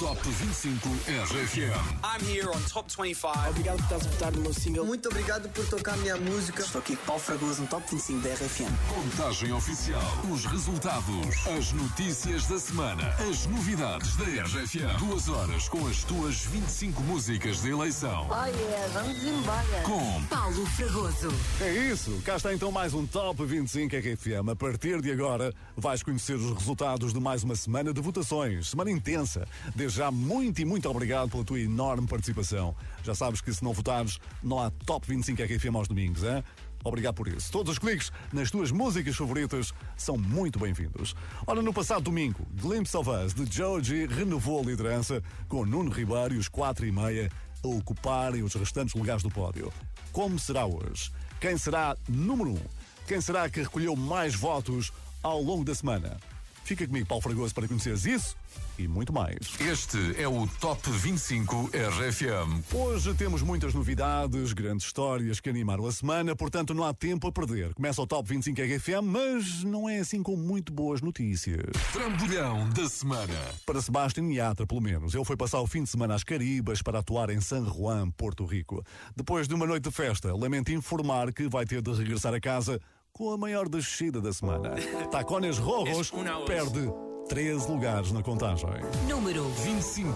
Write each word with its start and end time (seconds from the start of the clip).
25 0.00 0.88
RFM. 1.06 2.00
I'm 2.02 2.24
here 2.24 2.48
on 2.48 2.60
Top 2.68 2.88
25. 2.88 3.50
Obrigado 3.50 3.76
por 3.76 3.84
estás 3.84 4.06
a 4.06 4.10
votar 4.10 4.32
no 4.32 4.40
meu 4.40 4.54
single. 4.54 4.86
Muito 4.86 5.08
obrigado 5.08 5.48
por 5.50 5.66
tocar 5.68 5.94
a 5.94 5.96
minha 5.98 6.16
música. 6.16 6.62
Estou 6.62 6.80
aqui 6.80 6.96
com 6.96 7.04
Paulo 7.04 7.20
Fragoso 7.20 7.60
no 7.60 7.68
Top 7.68 7.84
25 7.90 8.20
da 8.20 8.34
RFM. 8.34 8.72
Contagem 8.88 9.52
oficial. 9.52 10.02
Os 10.30 10.46
resultados. 10.46 11.46
As 11.46 11.72
notícias 11.72 12.46
da 12.46 12.58
semana. 12.58 13.06
As 13.30 13.46
novidades 13.46 14.16
da 14.16 14.24
RFM. 14.24 14.98
Duas 14.98 15.28
horas 15.28 15.68
com 15.68 15.86
as 15.86 16.02
tuas 16.04 16.36
25 16.46 17.02
músicas 17.02 17.60
de 17.62 17.70
eleição. 17.70 18.28
Oh 18.30 18.46
yeah, 18.46 18.88
vamos 18.92 19.22
embora. 19.22 19.82
Com 19.84 20.24
Paulo 20.24 20.66
Fragoso. 20.66 21.28
É 21.60 21.70
isso, 21.92 22.20
cá 22.24 22.36
está 22.36 22.52
então 22.54 22.72
mais 22.72 22.94
um 22.94 23.06
Top 23.06 23.44
25 23.44 23.94
RFM. 23.94 24.48
A 24.50 24.56
partir 24.56 25.00
de 25.02 25.12
agora 25.12 25.54
vais 25.76 26.02
conhecer 26.02 26.34
os 26.34 26.50
resultados 26.58 27.12
de 27.12 27.20
mais 27.20 27.44
uma 27.44 27.54
semana 27.54 27.92
de 27.92 28.00
votações. 28.00 28.70
Semana 28.70 28.90
intensa. 28.90 29.46
Desde 29.82 29.98
já, 29.98 30.12
muito 30.12 30.62
e 30.62 30.64
muito 30.64 30.88
obrigado 30.88 31.28
pela 31.28 31.42
tua 31.42 31.58
enorme 31.58 32.06
participação. 32.06 32.72
Já 33.02 33.16
sabes 33.16 33.40
que 33.40 33.52
se 33.52 33.64
não 33.64 33.72
votares, 33.72 34.20
não 34.40 34.60
há 34.60 34.70
Top 34.86 35.04
25 35.08 35.42
RFM 35.42 35.74
aos 35.74 35.88
domingos, 35.88 36.22
hein? 36.22 36.44
Obrigado 36.84 37.16
por 37.16 37.26
isso. 37.26 37.50
Todos 37.50 37.72
os 37.72 37.78
cliques 37.80 38.12
nas 38.32 38.48
tuas 38.48 38.70
músicas 38.70 39.16
favoritas 39.16 39.74
são 39.96 40.16
muito 40.16 40.60
bem-vindos. 40.60 41.16
Ora, 41.44 41.60
no 41.60 41.74
passado 41.74 42.04
domingo, 42.04 42.46
Glimpse 42.52 42.96
of 42.96 43.10
Us 43.10 43.34
de 43.34 43.44
Joji 43.52 44.06
renovou 44.06 44.60
a 44.60 44.66
liderança 44.66 45.20
com 45.48 45.66
Nuno 45.66 45.90
Ribeiro 45.90 46.34
e 46.34 46.38
os 46.38 46.46
4 46.46 46.86
e 46.86 46.92
meia 46.92 47.28
a 47.64 47.66
ocuparem 47.66 48.44
os 48.44 48.54
restantes 48.54 48.94
lugares 48.94 49.24
do 49.24 49.30
pódio. 49.32 49.72
Como 50.12 50.38
será 50.38 50.64
hoje? 50.64 51.10
Quem 51.40 51.58
será 51.58 51.96
número 52.08 52.50
1? 52.50 52.52
Um? 52.52 52.60
Quem 53.08 53.20
será 53.20 53.50
que 53.50 53.62
recolheu 53.62 53.96
mais 53.96 54.32
votos 54.32 54.92
ao 55.24 55.42
longo 55.42 55.64
da 55.64 55.74
semana? 55.74 56.20
Fica 56.64 56.86
comigo, 56.86 57.06
Paulo 57.06 57.22
Fragoso, 57.22 57.54
para 57.54 57.66
conheceres 57.66 58.04
isso 58.04 58.36
e 58.78 58.88
muito 58.88 59.12
mais. 59.12 59.38
Este 59.60 60.20
é 60.20 60.26
o 60.26 60.46
Top 60.60 60.80
25 60.90 61.70
RFM. 61.72 62.74
Hoje 62.74 63.14
temos 63.14 63.42
muitas 63.42 63.74
novidades, 63.74 64.52
grandes 64.52 64.86
histórias 64.86 65.40
que 65.40 65.50
animaram 65.50 65.86
a 65.86 65.92
semana, 65.92 66.34
portanto 66.34 66.72
não 66.72 66.84
há 66.84 66.94
tempo 66.94 67.26
a 67.26 67.32
perder. 67.32 67.74
Começa 67.74 68.00
o 68.00 68.06
Top 68.06 68.28
25 68.28 68.60
RFM, 68.60 69.02
mas 69.04 69.64
não 69.64 69.88
é 69.88 69.98
assim 69.98 70.22
com 70.22 70.36
muito 70.36 70.72
boas 70.72 71.00
notícias. 71.00 71.60
Trambolhão 71.92 72.68
da 72.70 72.88
semana. 72.88 73.34
Para 73.66 73.82
Sebastião 73.82 74.30
Yatra, 74.30 74.66
pelo 74.66 74.80
menos. 74.80 75.14
Ele 75.14 75.24
foi 75.24 75.36
passar 75.36 75.60
o 75.60 75.66
fim 75.66 75.82
de 75.82 75.90
semana 75.90 76.14
às 76.14 76.24
Caribas 76.24 76.80
para 76.82 77.00
atuar 77.00 77.30
em 77.30 77.40
San 77.40 77.64
Juan, 77.64 78.10
Porto 78.10 78.44
Rico. 78.44 78.84
Depois 79.16 79.46
de 79.46 79.54
uma 79.54 79.66
noite 79.66 79.84
de 79.84 79.90
festa, 79.90 80.34
lamento 80.34 80.72
informar 80.72 81.32
que 81.32 81.48
vai 81.48 81.64
ter 81.64 81.82
de 81.82 81.92
regressar 81.92 82.34
a 82.34 82.40
casa 82.40 82.80
com 83.12 83.30
a 83.30 83.36
maior 83.36 83.68
descida 83.68 84.20
da 84.20 84.32
semana. 84.32 84.74
Tacones 85.10 85.58
Rojos 85.58 86.10
perde 86.46 86.90
13 87.28 87.68
lugares 87.70 88.12
na 88.12 88.22
contagem. 88.22 88.68
Número 89.08 89.44
25. 89.64 90.12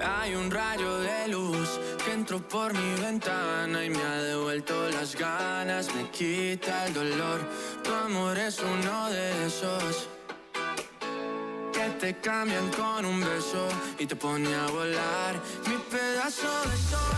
Hay 0.00 0.34
un 0.34 0.50
rayo 0.50 0.98
de 1.00 1.28
luz 1.28 1.78
que 2.04 2.12
entró 2.12 2.40
por 2.40 2.72
mi 2.72 3.00
ventana 3.00 3.84
y 3.84 3.90
me 3.90 4.02
ha 4.02 4.22
devuelto 4.22 4.74
las 4.90 5.14
ganas, 5.14 5.94
me 5.94 6.04
quita 6.10 6.86
el 6.86 6.94
dolor. 6.94 7.40
Tu 7.82 7.92
amor 7.92 8.38
es 8.38 8.60
uno 8.60 9.10
de 9.10 9.46
esos 9.46 10.08
que 11.72 11.88
te 12.00 12.20
cambian 12.20 12.70
con 12.70 13.04
un 13.04 13.20
beso 13.20 13.68
y 13.98 14.06
te 14.06 14.16
pone 14.16 14.52
a 14.54 14.66
volar. 14.68 15.34
Mi 15.66 15.76
pedazo 15.90 16.48
de 16.70 16.76
sol, 16.76 17.17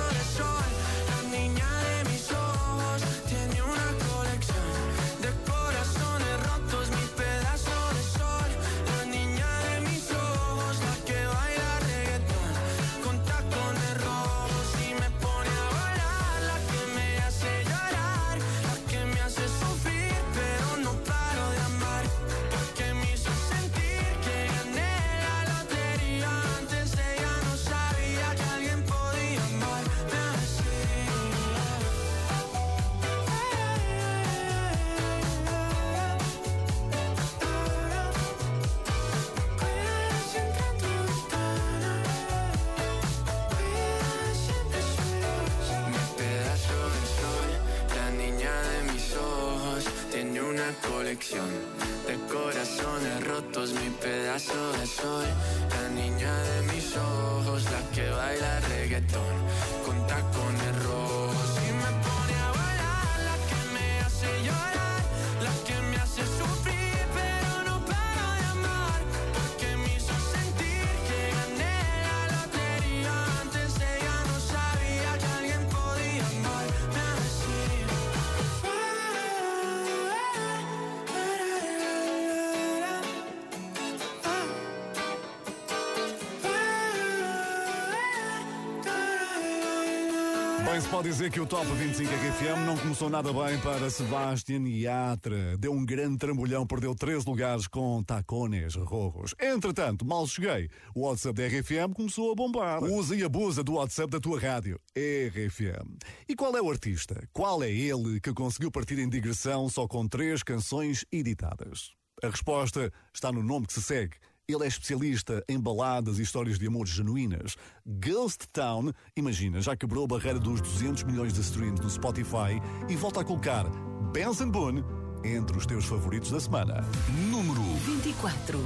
pode 90.91 91.07
dizer 91.07 91.31
que 91.31 91.39
o 91.39 91.45
Top 91.45 91.65
25 91.65 92.11
RFM 92.11 92.65
não 92.65 92.77
começou 92.77 93.09
nada 93.09 93.31
bem 93.31 93.57
para 93.61 93.89
Sebastian 93.89 94.67
Yatra. 94.67 95.57
Deu 95.57 95.71
um 95.71 95.85
grande 95.85 96.17
trambolhão, 96.17 96.67
perdeu 96.67 96.93
três 96.93 97.23
lugares 97.23 97.65
com 97.65 98.03
tacones 98.03 98.75
rojos. 98.75 99.33
Entretanto, 99.39 100.05
mal 100.05 100.27
cheguei, 100.27 100.69
o 100.93 101.07
WhatsApp 101.07 101.37
da 101.37 101.47
RFM 101.47 101.93
começou 101.95 102.33
a 102.33 102.35
bombar. 102.35 102.83
Usa 102.83 103.15
e 103.15 103.23
abusa 103.23 103.63
do 103.63 103.75
WhatsApp 103.75 104.11
da 104.11 104.19
tua 104.19 104.37
rádio, 104.37 104.81
RFM. 104.93 105.97
E 106.27 106.35
qual 106.35 106.57
é 106.57 106.61
o 106.61 106.69
artista? 106.69 107.25
Qual 107.31 107.63
é 107.63 107.71
ele 107.71 108.19
que 108.19 108.33
conseguiu 108.33 108.69
partir 108.69 108.99
em 108.99 109.07
digressão 109.07 109.69
só 109.69 109.87
com 109.87 110.05
três 110.05 110.43
canções 110.43 111.05
editadas? 111.09 111.91
A 112.21 112.27
resposta 112.27 112.91
está 113.13 113.31
no 113.31 113.41
nome 113.41 113.65
que 113.65 113.73
se 113.73 113.81
segue. 113.81 114.17
Ele 114.47 114.63
é 114.63 114.67
especialista 114.67 115.43
em 115.47 115.59
baladas 115.59 116.19
e 116.19 116.23
histórias 116.23 116.59
de 116.59 116.67
amor 116.67 116.87
genuínas. 116.87 117.55
Ghost 117.85 118.47
Town, 118.51 118.91
imagina, 119.15 119.61
já 119.61 119.75
quebrou 119.75 120.03
a 120.05 120.07
barreira 120.07 120.39
dos 120.39 120.59
200 120.61 121.03
milhões 121.03 121.33
de 121.33 121.41
streams 121.41 121.79
no 121.79 121.89
Spotify 121.89 122.61
e 122.89 122.95
volta 122.95 123.21
a 123.21 123.23
colocar 123.23 123.65
Benson 124.11 124.49
Boone 124.49 124.83
entre 125.23 125.57
os 125.57 125.65
teus 125.65 125.85
favoritos 125.85 126.31
da 126.31 126.39
semana. 126.39 126.83
Número 127.29 127.61
24. 127.85 128.59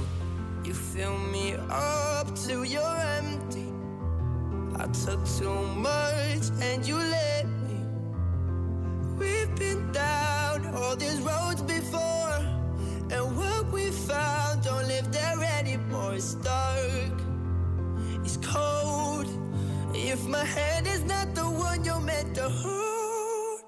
You 0.64 0.74
fill 0.74 1.16
me 1.30 1.54
up 1.54 2.32
till 2.34 2.64
you're 2.64 3.00
empty. 3.18 3.66
I 4.78 4.88
took 4.88 5.24
too 5.38 5.62
much 5.76 6.50
and 6.60 6.84
you 6.84 6.96
let 6.96 7.46
me. 7.46 7.86
We've 9.16 9.54
been 9.54 9.92
down 9.92 10.74
all 10.74 10.96
these 10.96 11.20
roads 11.20 11.62
before, 11.62 12.40
and 13.10 13.36
what 13.36 13.72
we 13.72 13.90
found 13.92 14.64
don't 14.64 14.86
live 14.88 15.10
there 15.12 15.38
anymore. 16.06 16.16
It's 16.16 16.34
dark, 16.34 17.20
it's 18.24 18.36
cold. 18.38 19.26
If 19.94 20.26
my 20.26 20.44
hand 20.44 20.86
is 20.86 21.04
not 21.04 21.34
the 21.34 21.44
one 21.44 21.84
you're 21.84 22.00
meant 22.00 22.34
to 22.34 22.48
hold, 22.48 23.62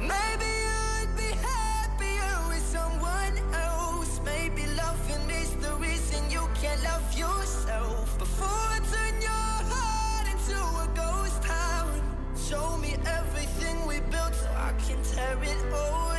maybe 0.00 0.52
I'd 0.96 1.12
be 1.16 1.30
happier 1.48 2.48
with 2.48 2.64
someone 2.66 3.36
else. 3.54 4.20
Maybe 4.24 4.62
loving 4.76 5.30
is 5.30 5.54
the 5.56 5.74
reason 5.74 6.30
you 6.30 6.48
can't 6.60 6.82
love 6.82 7.06
yourself. 7.16 8.18
Before 8.18 8.48
I 8.48 8.80
turn 8.92 9.20
your 9.20 9.54
heart 9.72 10.26
into 10.32 10.56
a 10.56 10.88
ghost 10.94 11.42
town, 11.42 12.02
show 12.36 12.76
me 12.78 12.96
everything 13.04 13.86
we 13.86 14.00
built 14.10 14.34
so 14.34 14.48
I 14.56 14.72
can 14.86 15.02
tear 15.02 15.38
it 15.42 15.72
all 15.72 16.17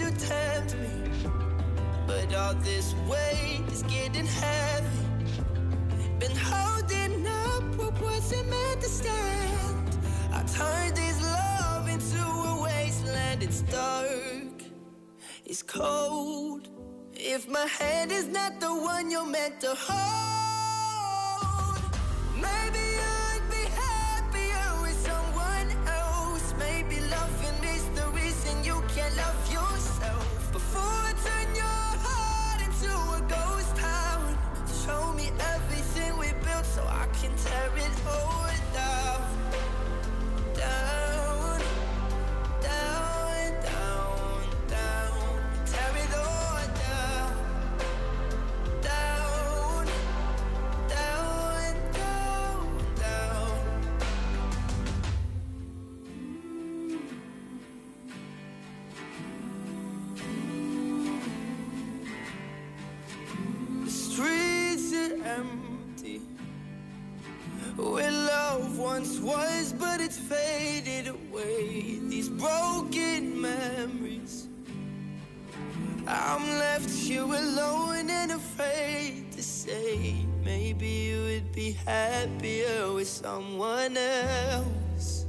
you 0.00 0.10
tempt 0.10 0.74
me. 0.76 1.30
But 2.06 2.34
all 2.34 2.54
this 2.54 2.94
weight 3.08 3.64
is 3.72 3.82
getting 3.84 4.26
heavy. 4.26 5.06
Been 6.18 6.36
holding 6.36 7.26
up 7.26 7.64
what 7.76 7.94
wasn't 8.02 8.50
meant 8.50 8.80
to 8.82 8.88
stand. 8.88 9.98
I 10.32 10.42
turned 10.42 10.96
this 10.96 11.22
love 11.22 11.88
into 11.88 12.20
a 12.20 12.62
wasteland. 12.64 13.42
It's 13.44 13.62
dark, 13.62 14.58
it's 15.44 15.62
cold. 15.62 16.68
If 17.14 17.48
my 17.48 17.66
hand 17.66 18.10
is 18.10 18.26
not 18.26 18.60
the 18.60 18.74
one 18.92 19.10
you're 19.10 19.24
meant 19.38 19.60
to 19.60 19.72
hold, 19.74 20.25
I'm 76.28 76.42
left 76.58 76.90
here 76.90 77.22
alone 77.22 78.10
and 78.10 78.32
afraid 78.32 79.30
to 79.30 79.42
say. 79.42 80.26
Maybe 80.44 80.88
you 80.88 81.22
would 81.22 81.52
be 81.52 81.70
happier 81.86 82.92
with 82.92 83.06
someone 83.06 83.96
else. 83.96 85.24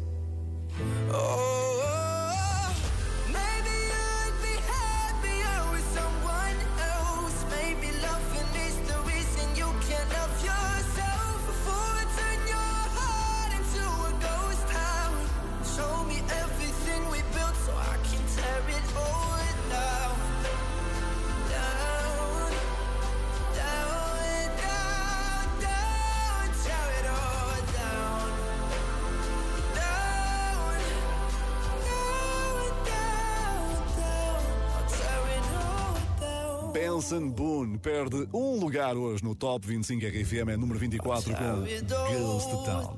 Oh, 1.11 1.56
Benson 36.77 37.29
Boone 37.31 37.79
perde 37.79 38.29
um 38.31 38.59
lugar 38.59 38.95
hoje 38.95 39.24
no 39.24 39.33
Top 39.33 39.65
25 39.65 40.06
RFM, 40.06 40.50
é 40.50 40.57
número 40.57 40.77
24 40.77 41.33
com 41.33 41.63
Ghost 41.65 42.51
Town. 42.51 42.97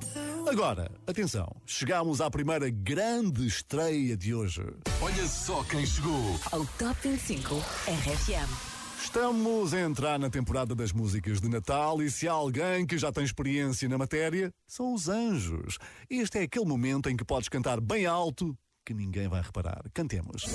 Agora, 0.50 0.92
atenção, 1.08 1.50
chegamos 1.66 2.20
à 2.20 2.30
primeira 2.30 2.70
grande 2.70 3.48
estreia 3.48 4.18
de 4.18 4.36
hoje. 4.36 4.62
Olha 5.02 5.26
só 5.26 5.64
quem 5.64 5.86
chegou. 5.86 6.38
Ao 6.52 6.66
Top 6.78 6.94
25 7.02 7.56
RFM. 7.56 9.02
Estamos 9.02 9.74
a 9.74 9.80
entrar 9.80 10.20
na 10.20 10.30
temporada 10.30 10.76
das 10.76 10.92
músicas 10.92 11.40
de 11.40 11.48
Natal 11.48 12.02
e 12.02 12.12
se 12.12 12.28
há 12.28 12.34
alguém 12.34 12.86
que 12.86 12.98
já 12.98 13.14
tem 13.14 13.24
experiência 13.24 13.88
na 13.88 13.98
matéria, 13.98 14.54
são 14.68 14.94
os 14.94 15.08
anjos. 15.08 15.78
Este 16.10 16.40
é 16.40 16.42
aquele 16.42 16.66
momento 16.66 17.10
em 17.10 17.16
que 17.16 17.24
podes 17.24 17.48
cantar 17.48 17.80
bem 17.80 18.06
alto 18.06 18.54
que 18.86 18.94
ninguém 18.94 19.30
vai 19.30 19.42
reparar. 19.42 19.86
Cantemos. 19.94 20.48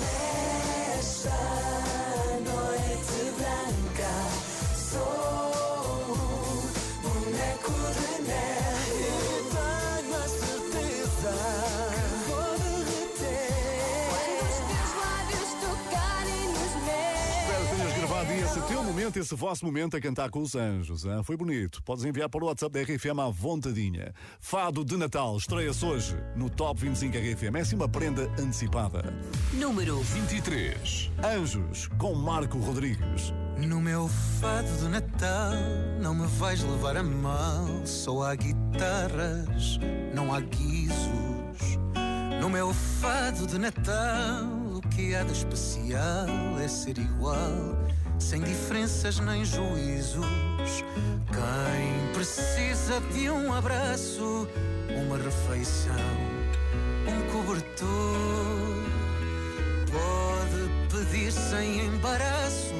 Espero 0.99 1.74
momento, 19.05 19.19
esse 19.19 19.35
vosso 19.35 19.65
momento 19.65 19.95
a 19.95 20.01
cantar 20.01 20.29
com 20.29 20.41
os 20.41 20.55
anjos. 20.55 21.05
hein? 21.05 21.21
Foi 21.23 21.37
bonito. 21.37 21.83
Podes 21.83 22.03
enviar 22.03 22.27
para 22.27 22.43
o 22.43 22.47
WhatsApp 22.47 22.73
da 22.73 22.81
RFM 22.81 23.19
à 23.19 23.29
vontadinha. 23.29 24.13
Fado 24.39 24.83
de 24.83 24.97
Natal 24.97 25.37
estreia-se 25.37 25.85
hoje 25.85 26.17
no 26.35 26.49
Top 26.49 26.81
25 26.81 27.15
RFM. 27.15 27.55
É 27.55 27.61
assim 27.61 27.75
uma 27.75 27.87
prenda 27.87 28.23
antecipada. 28.39 29.13
Número 29.53 29.99
23. 30.01 31.11
Anjos, 31.23 31.87
com 31.99 32.15
Marco 32.15 32.57
Rodrigues. 32.57 33.31
No 33.57 33.79
meu 33.79 34.09
fado 34.41 34.69
de 34.79 34.89
Natal 34.89 35.53
não 36.01 36.15
me 36.15 36.27
vais 36.27 36.63
levar 36.63 36.97
a 36.97 37.03
mal. 37.03 37.67
Só 37.85 38.23
há 38.23 38.35
guitarras, 38.35 39.79
não 40.13 40.33
há 40.33 40.41
guizos. 40.41 41.77
No 42.41 42.49
meu 42.49 42.73
fado 42.73 43.45
de 43.47 43.57
Natal 43.59 44.65
o 44.75 44.81
que 44.89 45.15
há 45.15 45.23
de 45.23 45.31
especial 45.31 46.27
é 46.61 46.67
ser 46.67 46.97
igual, 46.97 47.84
sem 48.19 48.41
diferenças 48.41 49.19
nem 49.19 49.43
juízos. 49.45 50.25
Quem 51.31 52.13
precisa 52.13 52.99
de 53.13 53.29
um 53.29 53.53
abraço, 53.53 54.47
uma 54.89 55.17
refeição, 55.17 55.95
um 57.07 57.31
cobertor. 57.31 58.85
Pode 59.91 61.31
sem 61.31 61.85
embaraço, 61.85 62.73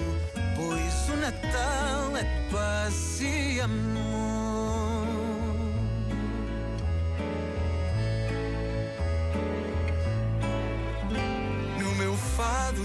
pois 0.56 1.10
o 1.10 1.18
Natal 1.18 2.18
é 2.18 2.50
paz 2.52 3.20
e 3.22 3.60
amor. 3.60 4.05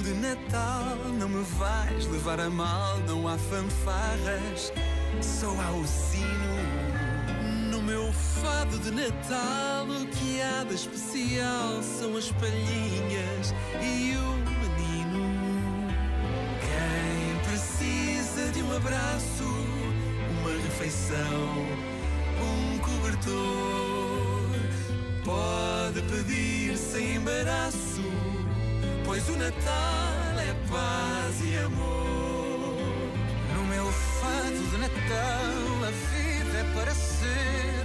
De 0.02 0.14
Natal 0.14 0.97
não 1.19 1.28
me 1.28 1.42
vais 1.59 2.07
levar 2.07 2.40
a 2.40 2.49
mal, 2.49 2.99
não 3.07 3.28
há 3.28 3.37
fanfarras, 3.37 4.73
só 5.21 5.49
há 5.49 5.71
o 5.73 5.87
sino. 5.87 7.71
No 7.71 7.83
meu 7.83 8.11
fado 8.12 8.78
de 8.78 8.90
Natal 8.90 9.87
o 9.87 10.07
que 10.07 10.40
há 10.40 10.64
de 10.64 10.75
especial 10.75 11.83
são 11.83 12.16
as 12.16 12.30
palhinhas 12.33 13.54
e 13.83 14.16
o 14.16 14.37
menino. 14.61 15.90
Quem 16.61 17.50
precisa 17.50 18.50
de 18.52 18.62
um 18.62 18.76
abraço, 18.76 19.45
uma 20.40 20.50
refeição, 20.62 21.66
um 22.40 22.78
cobertor, 22.78 24.50
pode 25.25 26.00
pedir 26.02 26.76
sem 26.76 27.16
embaraço, 27.16 28.00
pois 29.10 29.28
o 29.28 29.36
Natal 29.36 30.38
é 30.38 30.54
paz 30.70 31.40
e 31.42 31.58
amor. 31.58 32.78
No 33.56 33.64
meu 33.64 33.86
fado 33.90 34.70
de 34.70 34.76
Natal, 34.78 35.84
a 35.84 35.90
vida 35.90 36.58
é 36.58 36.74
para 36.76 36.94
ser 36.94 37.79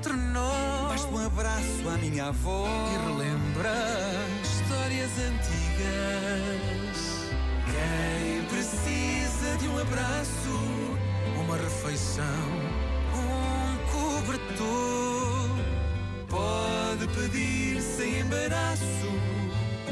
preciso 0.00 0.16
de 0.16 0.38
um. 0.38 0.88
Basta 0.88 1.08
um 1.08 1.26
abraço 1.26 1.88
à 1.92 1.98
minha 1.98 2.26
avó 2.26 2.66
e 2.66 2.96
relembra 3.06 3.74
histórias 4.42 5.10
antigas. 5.28 6.98
Quem 7.66 8.44
precisa 8.46 9.56
de 9.58 9.68
um 9.68 9.78
abraço, 9.78 10.58
uma 11.38 11.56
refeição, 11.56 12.24
um 13.14 13.76
cobertor, 13.92 15.50
pode 16.28 17.06
pedir 17.08 17.80
sem 17.82 18.20
embaraço, 18.20 19.12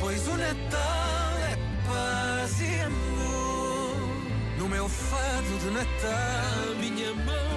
pois 0.00 0.26
o 0.26 0.36
Natal 0.36 1.32
é 1.50 1.56
paz 1.86 2.60
e 2.60 2.80
amor. 2.80 3.96
No 4.58 4.68
meu 4.68 4.88
fado 4.88 5.58
de 5.60 5.70
Natal, 5.70 6.74
minha 6.80 7.14
te 7.14 7.47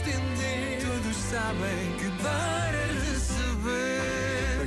estender. 0.00 0.80
Todos 0.80 1.16
sabem 1.16 1.92
que 1.98 2.22
dar 2.22 2.74
é 2.74 2.86
receber. 3.10 3.99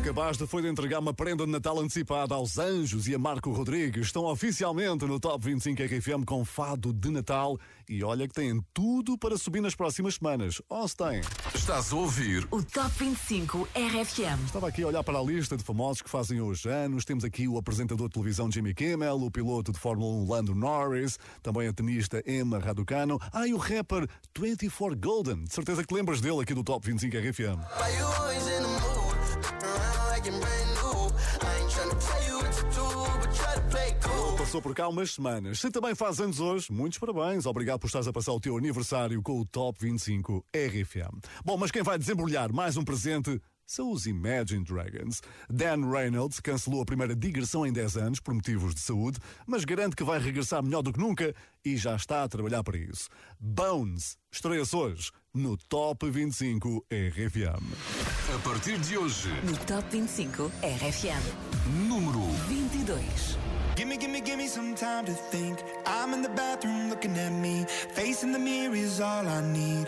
Acabaste 0.03 0.45
foi 0.45 0.61
de 0.61 0.67
entregar 0.67 0.99
uma 0.99 1.13
prenda 1.13 1.45
de 1.45 1.51
Natal 1.51 1.79
antecipada 1.79 2.35
aos 2.35 2.57
Anjos 2.57 3.07
e 3.07 3.15
a 3.15 3.17
Marco 3.17 3.53
Rodrigues. 3.53 4.07
Estão 4.07 4.25
oficialmente 4.25 5.05
no 5.05 5.17
Top 5.17 5.45
25 5.45 5.81
RFM 5.81 6.25
com 6.25 6.43
fado 6.43 6.91
de 6.91 7.09
Natal 7.09 7.57
e 7.87 8.03
olha 8.03 8.27
que 8.27 8.33
têm 8.33 8.61
tudo 8.73 9.17
para 9.17 9.37
subir 9.37 9.61
nas 9.61 9.75
próximas 9.75 10.15
semanas. 10.15 10.61
Ou 10.67 10.85
se 10.85 10.97
têm. 10.97 11.21
Estás 11.55 11.93
a 11.93 11.95
ouvir 11.95 12.45
O 12.51 12.61
Top 12.61 12.89
25 12.99 13.65
RFM. 13.73 14.43
Estava 14.45 14.67
aqui 14.67 14.83
a 14.83 14.87
olhar 14.87 15.05
para 15.05 15.17
a 15.17 15.23
lista 15.23 15.55
de 15.55 15.63
famosos 15.63 16.01
que 16.01 16.09
fazem 16.09 16.41
hoje 16.41 16.67
anos. 16.67 17.05
Temos 17.05 17.23
aqui 17.23 17.47
o 17.47 17.57
apresentador 17.57 18.09
de 18.09 18.13
televisão 18.15 18.51
Jimmy 18.51 18.73
Kimmel, 18.73 19.15
o 19.21 19.31
piloto 19.31 19.71
de 19.71 19.79
Fórmula 19.79 20.21
1 20.25 20.29
Lando 20.29 20.53
Norris, 20.53 21.17
também 21.41 21.69
a 21.69 21.71
tenista 21.71 22.21
Emma 22.27 22.59
Raducano. 22.59 23.17
Ah, 23.31 23.47
e 23.47 23.53
o 23.53 23.57
rapper 23.57 24.05
24 24.37 24.97
Golden. 24.97 25.45
De 25.45 25.53
certeza 25.53 25.81
que 25.81 25.93
lembras 25.93 26.19
dele 26.19 26.41
aqui 26.41 26.53
do 26.53 26.61
Top 26.61 26.85
25 26.85 27.15
RFM. 27.15 27.63
Why 27.79 27.97
you 27.97 28.05
always 28.05 29.02
you're 30.25 30.39
brand 30.39 30.69
new. 30.75 31.11
I 31.41 31.59
ain't 31.59 31.69
tryna 31.69 31.95
tell 31.99 32.23
you 32.27 32.37
what 32.37 32.51
to 32.53 32.63
do, 32.63 32.87
but 33.21 33.35
try 33.35 33.55
to 33.55 33.61
play 33.69 33.95
cool. 34.01 34.37
Passou 34.37 34.61
por 34.61 34.73
cá 34.73 34.87
umas 34.87 35.11
semanas. 35.11 35.59
Se 35.59 35.69
também 35.69 35.95
faz 35.95 36.19
anos 36.19 36.39
hoje, 36.39 36.71
muitos 36.71 36.97
parabéns. 36.99 37.45
Obrigado 37.45 37.79
por 37.79 37.87
estares 37.87 38.07
a 38.07 38.13
passar 38.13 38.33
o 38.33 38.39
teu 38.39 38.57
aniversário 38.57 39.21
com 39.21 39.39
o 39.39 39.45
Top 39.45 39.77
25 39.79 40.45
RFM. 40.53 41.19
Bom, 41.43 41.57
mas 41.57 41.71
quem 41.71 41.83
vai 41.83 41.97
desembrulhar 41.97 42.53
mais 42.53 42.77
um 42.77 42.83
presente 42.83 43.41
são 43.65 43.91
os 43.91 44.05
Imagine 44.05 44.63
Dragons. 44.63 45.21
Dan 45.49 45.89
Reynolds 45.89 46.39
cancelou 46.39 46.81
a 46.81 46.85
primeira 46.85 47.15
digressão 47.15 47.65
em 47.65 47.73
10 47.73 47.97
anos 47.97 48.19
por 48.19 48.33
motivos 48.33 48.73
de 48.75 48.81
saúde, 48.81 49.19
mas 49.45 49.63
garante 49.65 49.95
que 49.95 50.03
vai 50.03 50.19
regressar 50.19 50.63
melhor 50.63 50.81
do 50.81 50.91
que 50.93 50.99
nunca 50.99 51.33
e 51.63 51.77
já 51.77 51.95
está 51.95 52.23
a 52.23 52.27
trabalhar 52.29 52.63
para 52.63 52.77
isso. 52.77 53.09
Bones 53.39 54.17
estreia-se 54.31 54.75
hoje 54.75 55.11
no 55.33 55.57
Top 55.57 56.09
25 56.09 56.85
RFM. 56.91 57.63
a 58.35 58.39
partir 58.47 58.77
de 58.79 58.97
hoje, 58.97 59.29
No 59.43 59.57
Top 59.65 59.83
25 59.91 60.51
RFM. 60.61 61.23
número 61.87 62.19
22. 62.47 63.37
Gimme, 63.75 63.97
gimme, 63.97 64.21
gimme 64.21 64.47
some 64.47 64.75
time 64.75 65.03
to 65.05 65.13
think. 65.31 65.57
I'm 65.87 66.13
in 66.13 66.21
the 66.21 66.29
bathroom 66.29 66.89
looking 66.89 67.17
at 67.17 67.31
me. 67.31 67.65
Facing 67.95 68.31
the 68.31 68.37
mirror 68.37 68.75
is 68.75 68.99
all 68.99 69.27
I 69.27 69.41
need. 69.41 69.87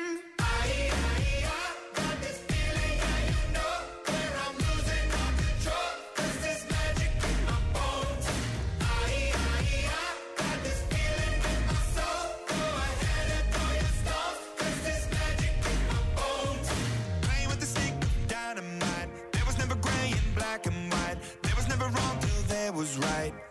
Right. 22.97 23.50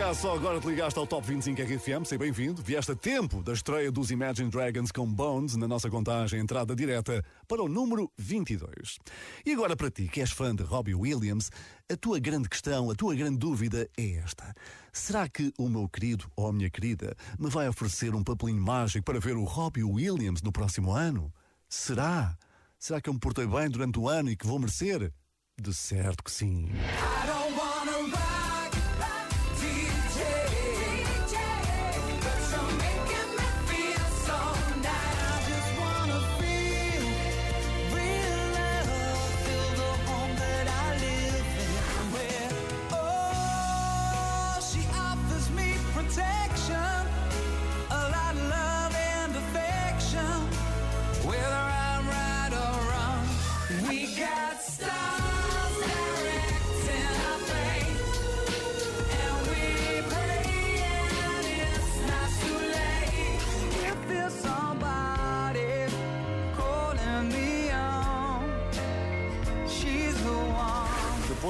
Acaso 0.00 0.20
só 0.20 0.34
agora 0.36 0.60
te 0.60 0.66
ligaste 0.68 0.96
ao 0.96 1.08
Top 1.08 1.26
25 1.26 1.60
RFM, 1.60 2.04
seja 2.04 2.18
bem-vindo. 2.18 2.62
Vieste 2.62 2.92
a 2.92 2.94
tempo 2.94 3.42
da 3.42 3.52
estreia 3.52 3.90
dos 3.90 4.12
Imagine 4.12 4.48
Dragons 4.48 4.92
com 4.92 5.12
Bones 5.12 5.56
na 5.56 5.66
nossa 5.66 5.90
contagem, 5.90 6.38
entrada 6.38 6.76
direta 6.76 7.24
para 7.48 7.64
o 7.64 7.68
número 7.68 8.08
22. 8.16 8.98
E 9.44 9.52
agora 9.52 9.74
para 9.74 9.90
ti, 9.90 10.06
que 10.06 10.20
és 10.20 10.30
fã 10.30 10.54
de 10.54 10.62
Robbie 10.62 10.94
Williams, 10.94 11.50
a 11.90 11.96
tua 11.96 12.20
grande 12.20 12.48
questão, 12.48 12.92
a 12.92 12.94
tua 12.94 13.16
grande 13.16 13.38
dúvida 13.38 13.88
é 13.98 14.18
esta. 14.18 14.54
Será 14.92 15.28
que 15.28 15.52
o 15.58 15.68
meu 15.68 15.88
querido 15.88 16.30
ou 16.36 16.46
a 16.46 16.52
minha 16.52 16.70
querida 16.70 17.16
me 17.36 17.50
vai 17.50 17.68
oferecer 17.68 18.14
um 18.14 18.22
papelinho 18.22 18.62
mágico 18.62 19.04
para 19.04 19.18
ver 19.18 19.36
o 19.36 19.42
Robbie 19.42 19.82
Williams 19.82 20.42
no 20.42 20.52
próximo 20.52 20.92
ano? 20.92 21.32
Será? 21.68 22.36
Será 22.78 23.00
que 23.00 23.10
eu 23.10 23.14
me 23.14 23.20
portei 23.20 23.48
bem 23.48 23.68
durante 23.68 23.98
o 23.98 24.08
ano 24.08 24.30
e 24.30 24.36
que 24.36 24.46
vou 24.46 24.60
merecer? 24.60 25.12
De 25.60 25.74
certo 25.74 26.22
que 26.22 26.30
sim. 26.30 26.68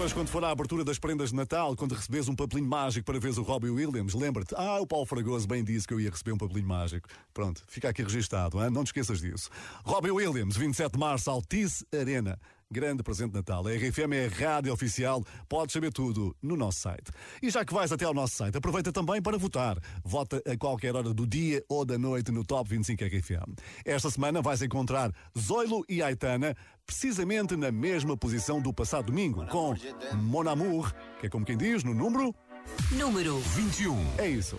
Depois, 0.08 0.22
quando 0.22 0.28
for 0.28 0.42
à 0.42 0.50
abertura 0.50 0.82
das 0.82 0.98
prendas 0.98 1.30
de 1.30 1.36
Natal, 1.36 1.76
quando 1.76 1.94
recebes 1.94 2.28
um 2.28 2.34
papelinho 2.34 2.66
mágico 2.66 3.04
para 3.04 3.18
veres 3.18 3.36
o 3.36 3.42
Robbie 3.42 3.68
Williams, 3.68 4.14
lembra-te, 4.14 4.54
ah, 4.56 4.80
o 4.80 4.86
Paulo 4.86 5.04
Fragoso 5.04 5.46
bem 5.46 5.62
disse 5.62 5.86
que 5.86 5.92
eu 5.92 6.00
ia 6.00 6.08
receber 6.08 6.32
um 6.32 6.38
papelinho 6.38 6.66
mágico. 6.66 7.08
Pronto, 7.34 7.62
fica 7.68 7.90
aqui 7.90 8.02
registado, 8.02 8.58
hein? 8.62 8.70
não 8.70 8.84
te 8.84 8.86
esqueças 8.86 9.20
disso. 9.20 9.50
Robbie 9.84 10.10
Williams, 10.10 10.56
27 10.56 10.92
de 10.92 10.98
março, 10.98 11.30
Altice 11.30 11.86
Arena. 11.92 12.40
Grande 12.70 13.02
presente 13.02 13.30
de 13.30 13.36
Natal. 13.36 13.66
A 13.66 13.70
RFM 13.70 14.12
é 14.12 14.26
a 14.26 14.28
rádio 14.28 14.70
oficial. 14.74 15.24
Podes 15.48 15.72
saber 15.72 15.90
tudo 15.90 16.36
no 16.42 16.54
nosso 16.54 16.80
site. 16.80 17.10
E 17.42 17.48
já 17.48 17.64
que 17.64 17.72
vais 17.72 17.90
até 17.90 18.04
ao 18.04 18.12
nosso 18.12 18.36
site, 18.36 18.58
aproveita 18.58 18.92
também 18.92 19.22
para 19.22 19.38
votar. 19.38 19.78
Vota 20.04 20.42
a 20.46 20.54
qualquer 20.54 20.94
hora 20.94 21.14
do 21.14 21.26
dia 21.26 21.64
ou 21.66 21.82
da 21.86 21.96
noite 21.96 22.30
no 22.30 22.44
Top 22.44 22.68
25 22.68 23.02
RFM. 23.02 23.54
Esta 23.86 24.10
semana 24.10 24.42
vais 24.42 24.60
encontrar 24.60 25.10
Zoilo 25.38 25.82
e 25.88 26.02
Aitana 26.02 26.54
precisamente 26.84 27.56
na 27.56 27.72
mesma 27.72 28.18
posição 28.18 28.60
do 28.60 28.70
passado 28.70 29.06
domingo, 29.06 29.46
com 29.46 29.74
Mon 30.16 30.46
Amour, 30.46 30.92
que 31.20 31.26
é 31.26 31.30
como 31.30 31.46
quem 31.46 31.56
diz 31.56 31.82
no 31.82 31.94
número 31.94 32.34
Número 32.92 33.38
21. 33.38 33.96
É 34.18 34.28
isso. 34.28 34.58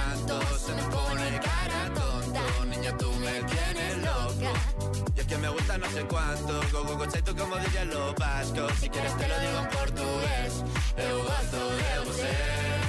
gusta 5.53 5.77
no 5.77 5.89
sé 5.89 6.03
cuánto, 6.03 6.61
go 6.71 6.83
go 6.83 6.97
go 6.97 7.05
tú 7.07 7.35
como 7.35 7.55
dirían 7.57 7.89
los 7.89 8.15
vascos. 8.15 8.71
Si 8.79 8.89
quieres 8.89 9.15
te 9.17 9.27
lo 9.27 9.39
digo 9.39 9.59
en 9.59 9.69
portugués, 9.69 10.63
eu 10.97 11.17
gosto 11.23 11.59
de 11.77 11.99
você. 12.05 12.81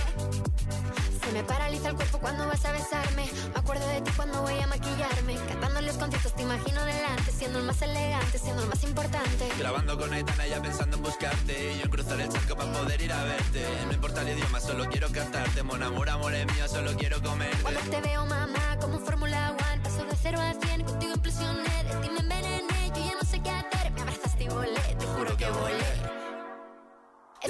Se 1.25 1.33
me 1.33 1.45
paraliza 1.45 1.89
el 1.89 1.95
cuerpo 1.95 2.19
cuando 2.19 2.47
vas 2.47 2.65
a 2.65 2.73
besarme. 2.73 3.31
Me 3.55 3.61
acuerdo 3.61 3.87
de 3.89 4.01
ti 4.03 4.11
cuando 4.17 4.43
voy 4.43 4.59
a 4.59 4.67
maquillarme. 4.67 5.37
Cantando 5.49 5.81
los 5.81 5.97
conciertos 5.97 6.35
te 6.35 6.43
imagino 6.43 6.85
delante, 6.85 7.33
siendo 7.33 7.59
el 7.61 7.65
más 7.65 7.81
elegante, 7.81 8.39
siendo 8.39 8.63
el 8.63 8.69
más 8.69 8.83
importante. 8.83 9.49
Grabando 9.59 9.99
con 9.99 10.13
Aitana 10.13 10.47
ya 10.47 10.61
pensando 10.61 10.97
en 10.97 11.03
buscarte 11.03 11.73
Y 11.73 11.79
yo 11.79 11.85
en 11.85 11.91
cruzar 11.91 12.21
el 12.21 12.29
charco 12.29 12.57
para 12.57 12.73
poder 12.73 13.01
ir 13.01 13.13
a 13.13 13.25
verte 13.25 13.65
No 13.87 13.93
importa 13.93 14.23
el 14.23 14.37
idioma, 14.37 14.61
solo 14.61 14.87
quiero 14.89 15.11
cantarte 15.11 15.63
Mon 15.63 15.83
amor, 15.83 16.09
amor 16.09 16.35
es 16.35 16.47
mío, 16.47 16.69
solo 16.69 16.93
quiero 16.97 17.23
comerte 17.23 17.63
Cuando 17.63 17.81
te 17.81 18.01
veo, 18.01 18.27
mamá, 18.27 18.77
como 18.81 18.97
un 18.97 19.05
Fórmula 19.05 19.51
One, 19.51 19.83
paso 19.83 20.05
de 20.05 20.17
cero 20.21 20.41
a 20.41 20.55
cien, 20.67 20.85
contigo 20.85 21.15
impresioné, 21.15 21.85
de 21.85 21.95
ti 22.03 22.11
me 22.11 22.23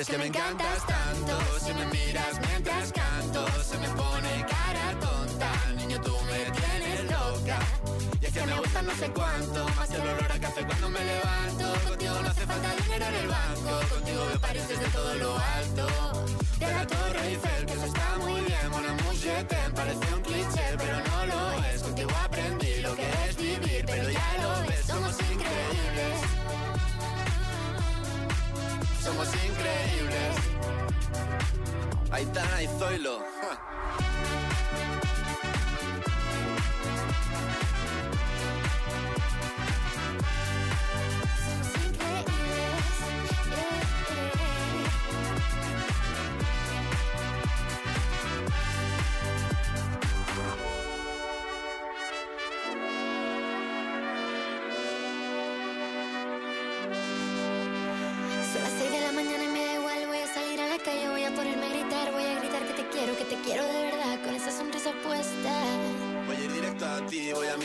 es 0.01 0.07
que 0.07 0.19
me 0.19 0.27
encantas 0.27 0.87
tanto 0.87 1.39
Si 1.65 1.73
me 1.75 1.85
miras 1.87 2.41
mientras 2.49 2.93
canto 2.93 3.47
Se 3.63 3.79
me 3.79 3.89
pone 3.89 4.47
cara 4.49 4.99
tonta. 5.01 5.53
Niño, 5.77 6.01
tú 6.01 6.17
me 6.27 6.51
tienes 6.51 7.05
loca. 7.11 7.59
Y 8.21 8.27
es 8.27 8.33
que 8.33 8.47
me 8.47 8.59
gusta 8.59 8.83
no 8.83 8.95
sé 8.95 9.11
cuánto 9.11 9.69
Más 9.77 9.89
que 9.89 9.97
el 9.97 10.03
olor 10.03 10.33
a 10.33 10.39
café 10.41 10.65
cuando 10.67 10.89
me 10.89 11.05
levanto. 11.05 11.89
Contigo 11.89 12.15
no 12.23 12.29
hace 12.29 12.47
falta 12.47 12.75
dinero 12.83 13.07
en 13.07 13.15
el 13.15 13.29
banco. 13.29 13.95
Contigo 13.95 14.27
veo 14.27 14.41
París 14.41 14.69
desde 14.69 14.87
todo 14.87 15.15
lo 15.15 15.39
alto. 15.39 15.87
De 16.59 16.67
la 16.73 16.87
Torre 16.87 17.29
Eiffel, 17.29 17.67
que 17.67 17.73
eso 17.73 17.85
está 17.87 18.17
muy 18.19 18.41
bien. 18.43 18.71
Mon 18.71 18.85
amour, 18.87 19.15
je 19.15 19.45
t'aime, 19.45 19.75
parece 19.75 20.15
un 20.15 20.21
cliché 20.23 20.77
Pero 20.79 20.97
no 21.09 21.27
lo 21.27 21.65
es, 21.65 21.83
contigo 21.83 22.11
aprendí 22.25 22.81
Lo 22.81 22.95
que 22.95 23.09
es 23.29 23.37
vivir, 23.37 23.85
pero 23.87 24.09
ya 24.11 24.39
lo 24.41 24.69
ves. 24.69 24.87
Somos 24.87 25.17
somos 29.03 29.29
increíbles. 29.35 30.37
Aitana 32.13 32.63
y 32.63 32.67
Zoilo. 32.79 33.19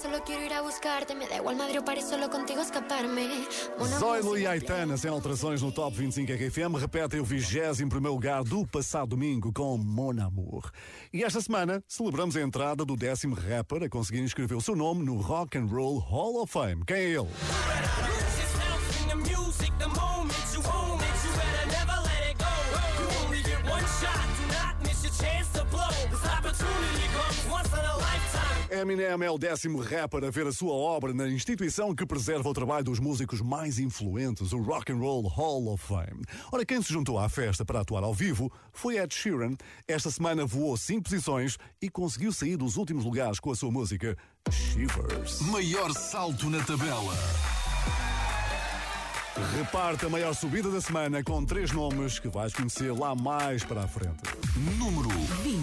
solo 0.00 0.22
quiero 0.22 0.42
ir 0.42 0.52
a 0.52 0.62
buscarte. 0.62 1.14
Me 1.14 1.26
da 1.26 1.36
igual 1.36 1.56
Madrid 1.56 1.80
o 1.80 1.82
París, 1.82 2.04
solo 2.04 2.28
contigo 2.28 2.60
escaparme. 2.60 3.46
Zoilo 3.98 4.38
e 4.38 4.46
Aitana 4.46 4.96
sem 4.96 5.10
alterações 5.10 5.60
no 5.62 5.72
Top 5.72 5.96
25 5.96 6.32
RFM 6.32 6.76
repetem 6.78 7.20
o 7.20 7.24
21 7.24 7.98
lugar 8.00 8.44
do 8.44 8.66
passado 8.66 9.08
domingo 9.08 9.52
com 9.52 9.76
Mon 9.76 10.20
Amour. 10.20 10.70
E 11.12 11.24
esta 11.24 11.40
semana 11.40 11.82
celebramos 11.88 12.36
a 12.36 12.40
entrada 12.40 12.84
do 12.84 12.96
décimo 12.96 13.34
rapper 13.34 13.84
a 13.84 13.88
conseguir 13.88 14.20
inscrever 14.20 14.56
o 14.56 14.60
seu 14.60 14.76
nome 14.76 15.04
no 15.04 15.16
Rock 15.16 15.58
and 15.58 15.66
Roll 15.66 15.98
Hall 15.98 16.42
of 16.42 16.52
Fame. 16.52 16.84
Quem 16.84 16.96
é 16.96 17.04
ele? 17.10 18.27
Eminem 28.70 29.06
é 29.06 29.30
o 29.30 29.38
décimo 29.38 29.80
rapper 29.80 30.24
a 30.24 30.30
ver 30.30 30.46
a 30.46 30.52
sua 30.52 30.72
obra 30.72 31.14
na 31.14 31.26
instituição 31.26 31.94
que 31.94 32.04
preserva 32.04 32.48
o 32.50 32.52
trabalho 32.52 32.84
dos 32.84 33.00
músicos 33.00 33.40
mais 33.40 33.78
influentes, 33.78 34.52
o 34.52 34.60
Rock 34.60 34.92
and 34.92 34.98
Roll 34.98 35.26
Hall 35.26 35.72
of 35.72 35.82
Fame. 35.86 36.22
Ora, 36.52 36.66
quem 36.66 36.82
se 36.82 36.92
juntou 36.92 37.18
à 37.18 37.30
festa 37.30 37.64
para 37.64 37.80
atuar 37.80 38.04
ao 38.04 38.12
vivo 38.12 38.52
foi 38.70 38.98
Ed 38.98 39.14
Sheeran. 39.14 39.56
Esta 39.86 40.10
semana 40.10 40.44
voou 40.44 40.76
cinco 40.76 41.04
posições 41.04 41.56
e 41.80 41.88
conseguiu 41.88 42.30
sair 42.30 42.58
dos 42.58 42.76
últimos 42.76 43.04
lugares 43.04 43.40
com 43.40 43.50
a 43.50 43.56
sua 43.56 43.70
música 43.70 44.16
Shivers. 44.50 45.40
Maior 45.42 45.90
salto 45.92 46.50
na 46.50 46.62
tabela. 46.62 47.14
Reparte 49.56 50.04
a 50.04 50.08
maior 50.10 50.34
subida 50.34 50.70
da 50.70 50.80
semana 50.80 51.24
com 51.24 51.42
três 51.44 51.72
nomes 51.72 52.18
que 52.18 52.28
vais 52.28 52.52
conhecer 52.52 52.92
lá 52.92 53.14
mais 53.14 53.64
para 53.64 53.84
a 53.84 53.88
frente. 53.88 54.22
Número 54.78 55.08
20. 55.08 55.62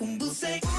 Right 0.00 0.62
back. 0.62 0.77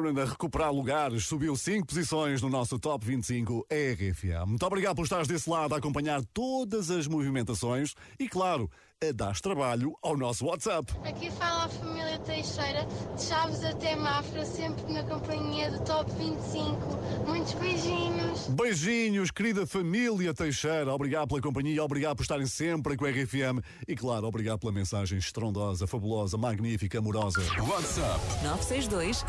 Sheeran 0.00 0.18
a 0.18 0.24
recuperar 0.24 0.72
lugares, 0.72 1.26
subiu 1.26 1.54
5 1.54 1.86
posições 1.86 2.40
no 2.40 2.48
nosso 2.48 2.78
Top 2.78 3.04
25 3.04 3.66
RFA. 3.70 4.46
Muito 4.46 4.64
obrigado 4.64 4.96
por 4.96 5.02
estares 5.02 5.28
desse 5.28 5.48
lado 5.48 5.74
a 5.74 5.78
acompanhar 5.78 6.24
todas 6.32 6.90
as 6.90 7.06
movimentações 7.06 7.94
e, 8.18 8.26
claro, 8.26 8.70
a 9.02 9.12
dar 9.12 9.40
trabalho 9.40 9.96
ao 10.02 10.14
nosso 10.14 10.44
WhatsApp. 10.44 10.92
Aqui 11.08 11.30
fala 11.30 11.64
a 11.64 11.68
família 11.70 12.18
Teixeira, 12.18 12.86
de 13.16 13.22
Chaves 13.22 13.64
até 13.64 13.96
Mafra, 13.96 14.44
sempre 14.44 14.92
na 14.92 15.02
companhia 15.04 15.70
do 15.70 15.82
Top 15.84 16.12
25. 16.18 17.26
Muitos 17.26 17.54
beijinhos. 17.54 18.48
Beijinhos, 18.48 19.30
querida 19.30 19.66
família 19.66 20.34
Teixeira. 20.34 20.92
Obrigado 20.92 21.28
pela 21.28 21.40
companhia, 21.40 21.82
obrigado 21.82 22.16
por 22.16 22.22
estarem 22.24 22.46
sempre 22.46 22.94
com 22.94 23.06
a 23.06 23.10
RFM 23.10 23.64
e, 23.88 23.96
claro, 23.96 24.26
obrigado 24.26 24.58
pela 24.58 24.72
mensagem 24.72 25.16
estrondosa, 25.18 25.86
fabulosa, 25.86 26.36
magnífica, 26.36 26.98
amorosa. 26.98 27.40
WhatsApp 27.58 28.20
962 28.44 29.24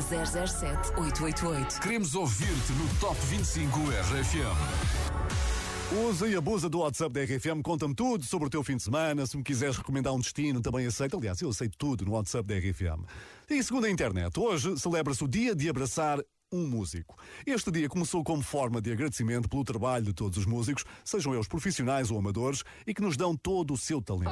007 0.50 0.90
888. 1.00 1.80
Queremos 1.80 2.14
ouvir-te 2.14 2.74
no 2.74 3.00
Top 3.00 3.18
25 3.28 3.80
RFM. 3.80 5.61
Usa 5.94 6.26
e 6.26 6.38
abusa 6.38 6.70
do 6.70 6.80
WhatsApp 6.80 7.14
da 7.14 7.22
RFM, 7.22 7.62
conta-me 7.62 7.94
tudo 7.94 8.24
sobre 8.24 8.48
o 8.48 8.50
teu 8.50 8.64
fim 8.64 8.78
de 8.78 8.84
semana. 8.84 9.28
Se 9.28 9.36
me 9.36 9.44
quiseres 9.44 9.76
recomendar 9.76 10.14
um 10.14 10.20
destino, 10.20 10.62
também 10.62 10.86
aceito. 10.86 11.18
Aliás, 11.18 11.42
eu 11.42 11.50
aceito 11.50 11.78
tudo 11.78 12.06
no 12.06 12.14
WhatsApp 12.14 12.48
da 12.48 12.56
RFM. 12.56 13.04
E 13.50 13.62
segundo 13.62 13.86
a 13.86 13.90
internet, 13.90 14.40
hoje 14.40 14.80
celebra-se 14.80 15.22
o 15.22 15.28
dia 15.28 15.54
de 15.54 15.68
abraçar 15.68 16.20
um 16.50 16.66
músico. 16.66 17.18
Este 17.46 17.70
dia 17.72 17.90
começou 17.90 18.24
como 18.24 18.42
forma 18.42 18.82
de 18.82 18.90
agradecimento 18.90 19.50
pelo 19.50 19.66
trabalho 19.66 20.06
de 20.06 20.14
todos 20.14 20.38
os 20.38 20.46
músicos, 20.46 20.86
sejam 21.04 21.34
eles 21.34 21.48
profissionais 21.48 22.10
ou 22.10 22.18
amadores, 22.18 22.64
e 22.88 22.94
que 22.94 23.02
nos 23.02 23.18
dão 23.18 23.36
todo 23.36 23.74
o 23.74 23.78
seu 23.78 24.02
talento. 24.02 24.32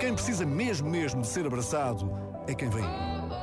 Quem 0.00 0.14
precisa 0.14 0.46
mesmo, 0.46 0.88
mesmo 0.88 1.20
de 1.20 1.26
ser 1.26 1.44
abraçado 1.44 2.10
é 2.48 2.54
quem 2.54 2.70
vem. 2.70 2.84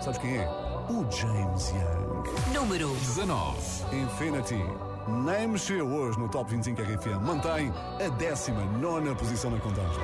Sabes 0.04 0.18
quem 0.18 0.38
é? 0.38 0.48
O 0.90 1.10
James 1.12 1.70
Young. 1.70 2.54
Número 2.60 2.90
19. 2.90 3.60
Infinity. 3.96 4.91
Nem 5.08 5.48
mexeu 5.48 5.88
hoje 5.88 6.20
no 6.20 6.30
Top 6.30 6.50
25 6.50 6.82
RFM. 6.82 7.22
Mantém 7.22 7.74
a 8.04 8.10
19 8.10 9.16
posição 9.16 9.50
na 9.50 9.60
contagem. 9.60 10.02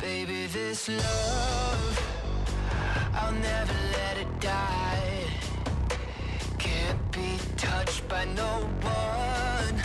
Baby, 0.00 0.48
this 0.52 0.88
love, 0.88 1.98
I'll 3.14 3.32
never 3.32 3.74
let 3.92 4.20
it 4.20 4.28
die. 4.40 5.26
Can't 6.58 6.98
be 7.10 7.38
touched 7.56 8.06
by 8.08 8.24
no 8.36 8.66
one. 8.82 9.82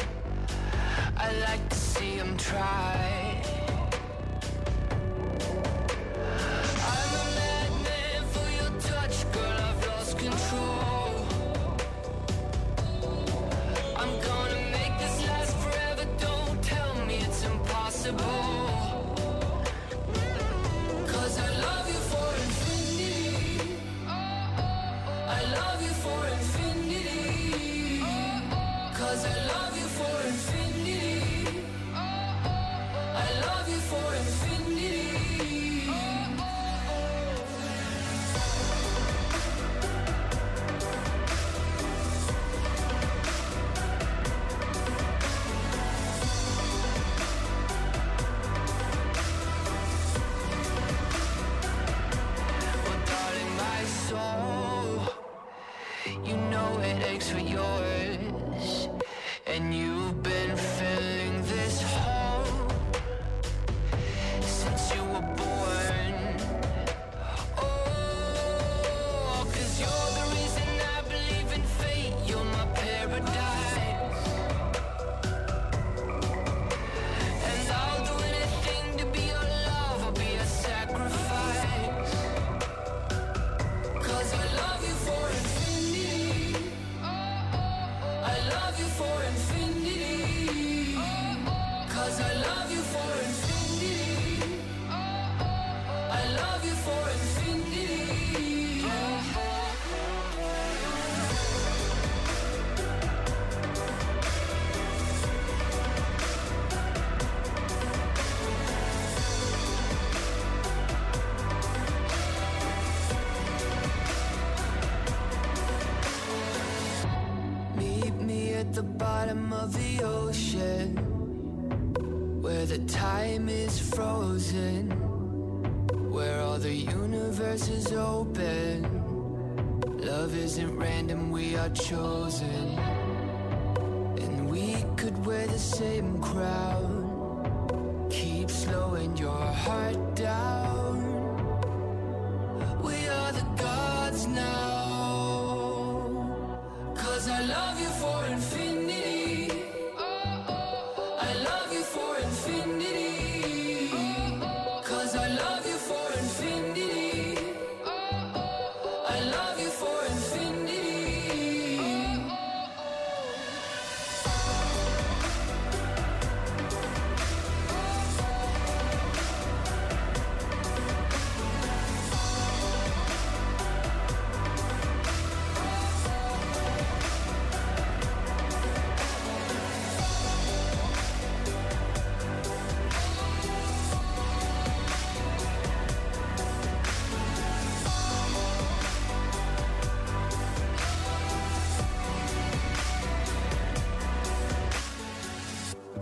I 1.18 1.32
like 1.50 1.68
to 1.70 1.76
see 1.76 2.18
him 2.18 2.38
try. 2.38 3.25
possible. 18.12 18.55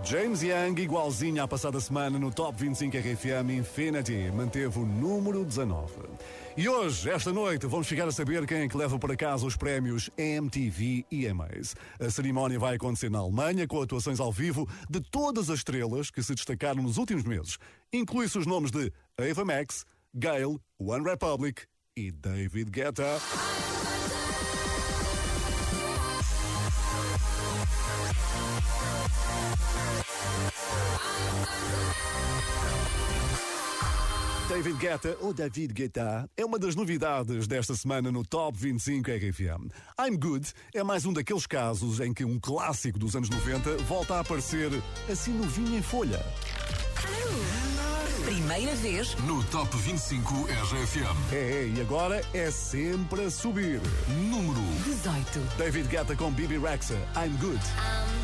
James 0.04 0.42
Young, 0.42 0.78
igualzinho 0.78 1.42
à 1.42 1.48
passada 1.48 1.80
semana 1.80 2.18
no 2.18 2.30
Top 2.30 2.62
25 2.62 2.94
RFM 2.94 3.50
Infinity, 3.58 4.30
manteve 4.30 4.78
o 4.78 4.84
número 4.84 5.42
19. 5.46 5.92
E 6.58 6.68
hoje, 6.68 7.08
esta 7.08 7.32
noite, 7.32 7.66
vamos 7.66 7.86
ficar 7.86 8.06
a 8.06 8.12
saber 8.12 8.46
quem 8.46 8.58
é 8.58 8.68
que 8.68 8.76
leva 8.76 8.98
para 8.98 9.16
casa 9.16 9.46
os 9.46 9.56
prémios 9.56 10.10
MTV 10.18 11.06
EMAs. 11.10 11.74
A 11.98 12.10
cerimónia 12.10 12.58
vai 12.58 12.76
acontecer 12.76 13.10
na 13.10 13.20
Alemanha, 13.20 13.66
com 13.66 13.80
atuações 13.80 14.20
ao 14.20 14.30
vivo 14.30 14.68
de 14.90 15.00
todas 15.00 15.48
as 15.48 15.60
estrelas 15.60 16.10
que 16.10 16.22
se 16.22 16.34
destacaram 16.34 16.82
nos 16.82 16.98
últimos 16.98 17.24
meses. 17.24 17.56
Inclui-se 17.90 18.36
os 18.36 18.46
nomes 18.46 18.70
de 18.70 18.92
Ava 19.18 19.44
Max, 19.44 19.86
Gail, 20.14 20.60
One 20.78 21.02
Republic 21.02 21.62
e 21.96 22.12
David 22.12 22.70
Guetta. 22.70 23.18
David 34.48 34.76
Guetta, 34.76 35.16
ou 35.20 35.32
David 35.32 35.72
Guetta, 35.72 36.28
é 36.36 36.44
uma 36.44 36.58
das 36.58 36.76
novidades 36.76 37.46
desta 37.46 37.74
semana 37.74 38.12
no 38.12 38.22
Top 38.22 38.56
25 38.58 39.10
RFM. 39.10 39.70
I'm 39.98 40.18
Good 40.18 40.52
é 40.74 40.82
mais 40.82 41.06
um 41.06 41.14
daqueles 41.14 41.46
casos 41.46 41.98
em 41.98 42.12
que 42.12 42.26
um 42.26 42.38
clássico 42.38 42.98
dos 42.98 43.16
anos 43.16 43.30
90 43.30 43.78
volta 43.84 44.16
a 44.16 44.20
aparecer 44.20 44.70
assim 45.10 45.32
novinho 45.32 45.78
em 45.78 45.82
folha. 45.82 46.20
Primeira 48.24 48.74
vez 48.76 49.14
No 49.26 49.42
Top 49.44 49.74
25 49.76 50.34
RFM. 50.44 51.32
É, 51.32 51.36
é, 51.36 51.72
e 51.74 51.80
agora 51.80 52.22
é 52.34 52.50
sempre 52.50 53.24
a 53.24 53.30
subir. 53.30 53.80
Número 54.28 54.60
18. 54.84 55.56
David 55.56 55.88
Guetta 55.88 56.14
com 56.14 56.30
Bibi 56.30 56.58
Rexa, 56.58 56.96
I'm 57.16 57.34
Good. 57.38 57.60
I'm 57.60 58.23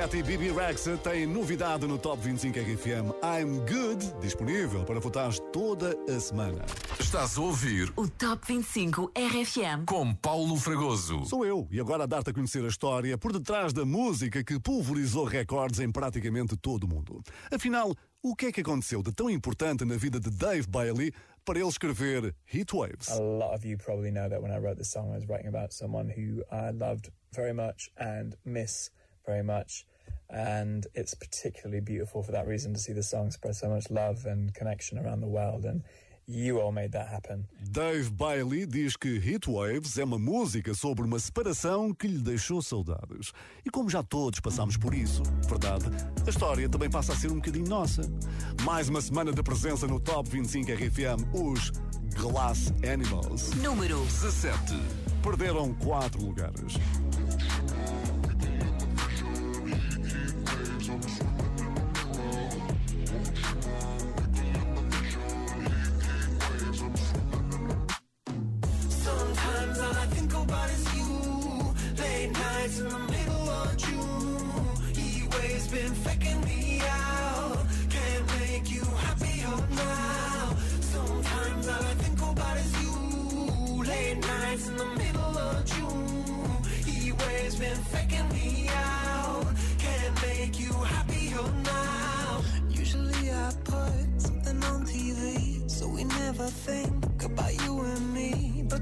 Guetta 0.00 0.16
e 0.16 0.22
Bibi 0.22 0.50
Rexa 0.50 0.96
têm 0.96 1.26
novidade 1.26 1.86
no 1.86 1.98
Top 1.98 2.22
25 2.22 2.58
RFM. 2.58 3.12
I'm 3.22 3.58
Good, 3.70 4.18
disponível 4.22 4.82
para 4.82 4.98
votar 4.98 5.30
toda 5.52 5.94
a 6.10 6.18
semana. 6.18 6.64
Estás 6.98 7.36
a 7.36 7.42
ouvir 7.42 7.92
O 7.96 8.08
Top 8.08 8.42
25 8.46 9.12
RFM. 9.14 9.84
com 9.84 10.14
Paulo 10.14 10.56
Fragoso. 10.56 11.26
Sou 11.26 11.44
eu, 11.44 11.68
e 11.70 11.78
agora 11.78 12.04
a 12.04 12.06
dar-te 12.06 12.30
a 12.30 12.32
conhecer 12.32 12.64
a 12.64 12.68
história 12.68 13.18
por 13.18 13.30
detrás 13.30 13.74
da 13.74 13.84
música 13.84 14.42
que 14.42 14.58
pulverizou 14.58 15.26
recordes 15.26 15.80
em 15.80 15.92
praticamente 15.92 16.56
todo 16.56 16.84
o 16.84 16.88
mundo. 16.88 17.22
Afinal, 17.52 17.94
o 18.22 18.34
que 18.34 18.46
é 18.46 18.52
que 18.52 18.62
aconteceu 18.62 19.02
de 19.02 19.12
tão 19.12 19.28
importante 19.28 19.84
na 19.84 19.96
vida 19.96 20.18
de 20.18 20.30
Dave 20.30 20.66
Bailey 20.66 21.12
para 21.44 21.58
ele 21.58 21.68
escrever 21.68 22.34
Heatwaves? 22.50 23.10
A 23.10 23.20
lot 23.20 23.54
of 23.54 23.68
you 23.68 23.76
probably 23.76 24.10
know 24.10 24.30
that 24.30 24.40
when 24.40 24.50
I 24.50 24.56
wrote 24.56 24.78
this 24.78 24.90
song, 24.90 25.12
I 25.12 25.16
was 25.16 25.26
writing 25.28 25.48
about 25.48 25.74
someone 25.74 26.08
who 26.08 26.42
I 26.50 26.70
loved 26.70 27.12
very 27.34 27.52
much 27.52 27.90
and 27.98 28.34
miss 28.46 28.90
very 29.26 29.42
much. 29.42 29.84
And 30.32 30.86
it's 30.94 31.14
particularly 31.14 31.80
beautiful 31.80 32.22
for 32.22 32.32
that 32.32 32.46
reason 32.46 32.72
to 32.72 32.78
see 32.78 32.92
the 32.92 33.02
song 33.02 33.30
spread 33.30 33.56
so 33.56 33.68
much 33.68 33.90
love 33.90 34.26
and 34.26 34.54
connection 34.54 34.98
around 34.98 35.20
the 35.20 35.28
world. 35.28 35.64
And 35.64 35.82
you 36.30 36.60
all 36.60 36.70
made 36.70 36.92
that 36.92 37.08
happen. 37.08 37.46
Dave 37.72 38.10
Bailey 38.12 38.64
diz 38.66 38.96
que 38.96 39.18
Heatwaves 39.18 39.98
é 39.98 40.04
uma 40.04 40.18
música 40.18 40.72
sobre 40.74 41.04
uma 41.04 41.18
separação 41.18 41.92
que 41.92 42.06
lhe 42.06 42.18
deixou 42.18 42.62
saudades. 42.62 43.32
E 43.64 43.70
como 43.70 43.90
já 43.90 44.02
todos 44.02 44.38
passamos 44.38 44.76
por 44.76 44.94
isso, 44.94 45.22
verdade, 45.48 45.86
a 46.24 46.30
história 46.30 46.68
também 46.68 46.88
passa 46.88 47.12
a 47.12 47.16
ser 47.16 47.32
um 47.32 47.36
bocadinho 47.36 47.68
nossa. 47.68 48.02
Mais 48.62 48.88
uma 48.88 49.00
semana 49.00 49.32
de 49.32 49.42
presença 49.42 49.86
no 49.86 49.98
Top 49.98 50.28
25 50.30 50.70
RFM, 50.70 51.34
os 51.34 51.72
Glass 52.14 52.72
Animals. 52.88 53.50
Número 53.54 53.98
17. 54.04 54.56
Perderam 55.22 55.74
quatro 55.74 56.22
lugares. 56.22 56.74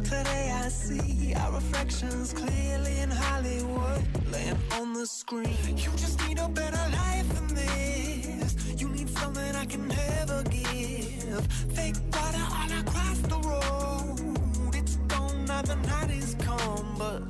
Today 0.08 0.50
I 0.64 0.68
see 0.68 1.34
our 1.34 1.52
reflections 1.52 2.32
clearly 2.32 2.98
in 3.00 3.10
Hollywood, 3.10 4.02
laying 4.32 4.58
on 4.72 4.94
the 4.94 5.06
screen. 5.06 5.76
You 5.76 5.90
just 5.96 6.26
need 6.26 6.38
a 6.38 6.48
better 6.48 6.84
life 6.92 7.28
than 7.34 7.48
this. 7.54 8.56
You 8.80 8.88
need 8.88 9.10
something 9.10 9.54
I 9.54 9.66
can 9.66 9.86
never 9.88 10.42
give. 10.44 11.46
Fake 11.76 11.96
water 12.12 12.46
all 12.58 12.72
across 12.80 13.18
the 13.32 13.38
road. 13.50 14.74
It's 14.74 14.96
gone 15.12 15.44
now, 15.44 15.62
the 15.62 15.76
night 15.76 16.10
is 16.10 16.34
come, 16.40 16.94
but 16.98 17.20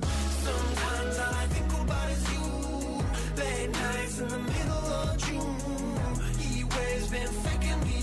sometimes 0.46 1.18
all 1.18 1.34
I 1.42 1.46
think 1.54 1.72
about 1.82 2.10
is 2.10 2.24
you. 2.32 2.46
Late 3.42 3.70
nights 3.72 4.18
in 4.20 4.28
the 4.28 4.38
middle 4.38 4.86
of 5.02 5.18
June. 5.24 5.56
He 6.38 6.62
waves 6.64 7.08
been 7.10 7.32
faking 7.44 7.80
me 7.88 7.97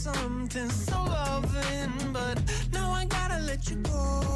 something 0.00 0.70
so 0.70 0.96
loving, 1.04 1.92
but 2.10 2.40
now 2.72 2.90
I 2.90 3.04
gotta 3.04 3.38
let 3.40 3.68
you 3.68 3.76
go. 3.76 4.29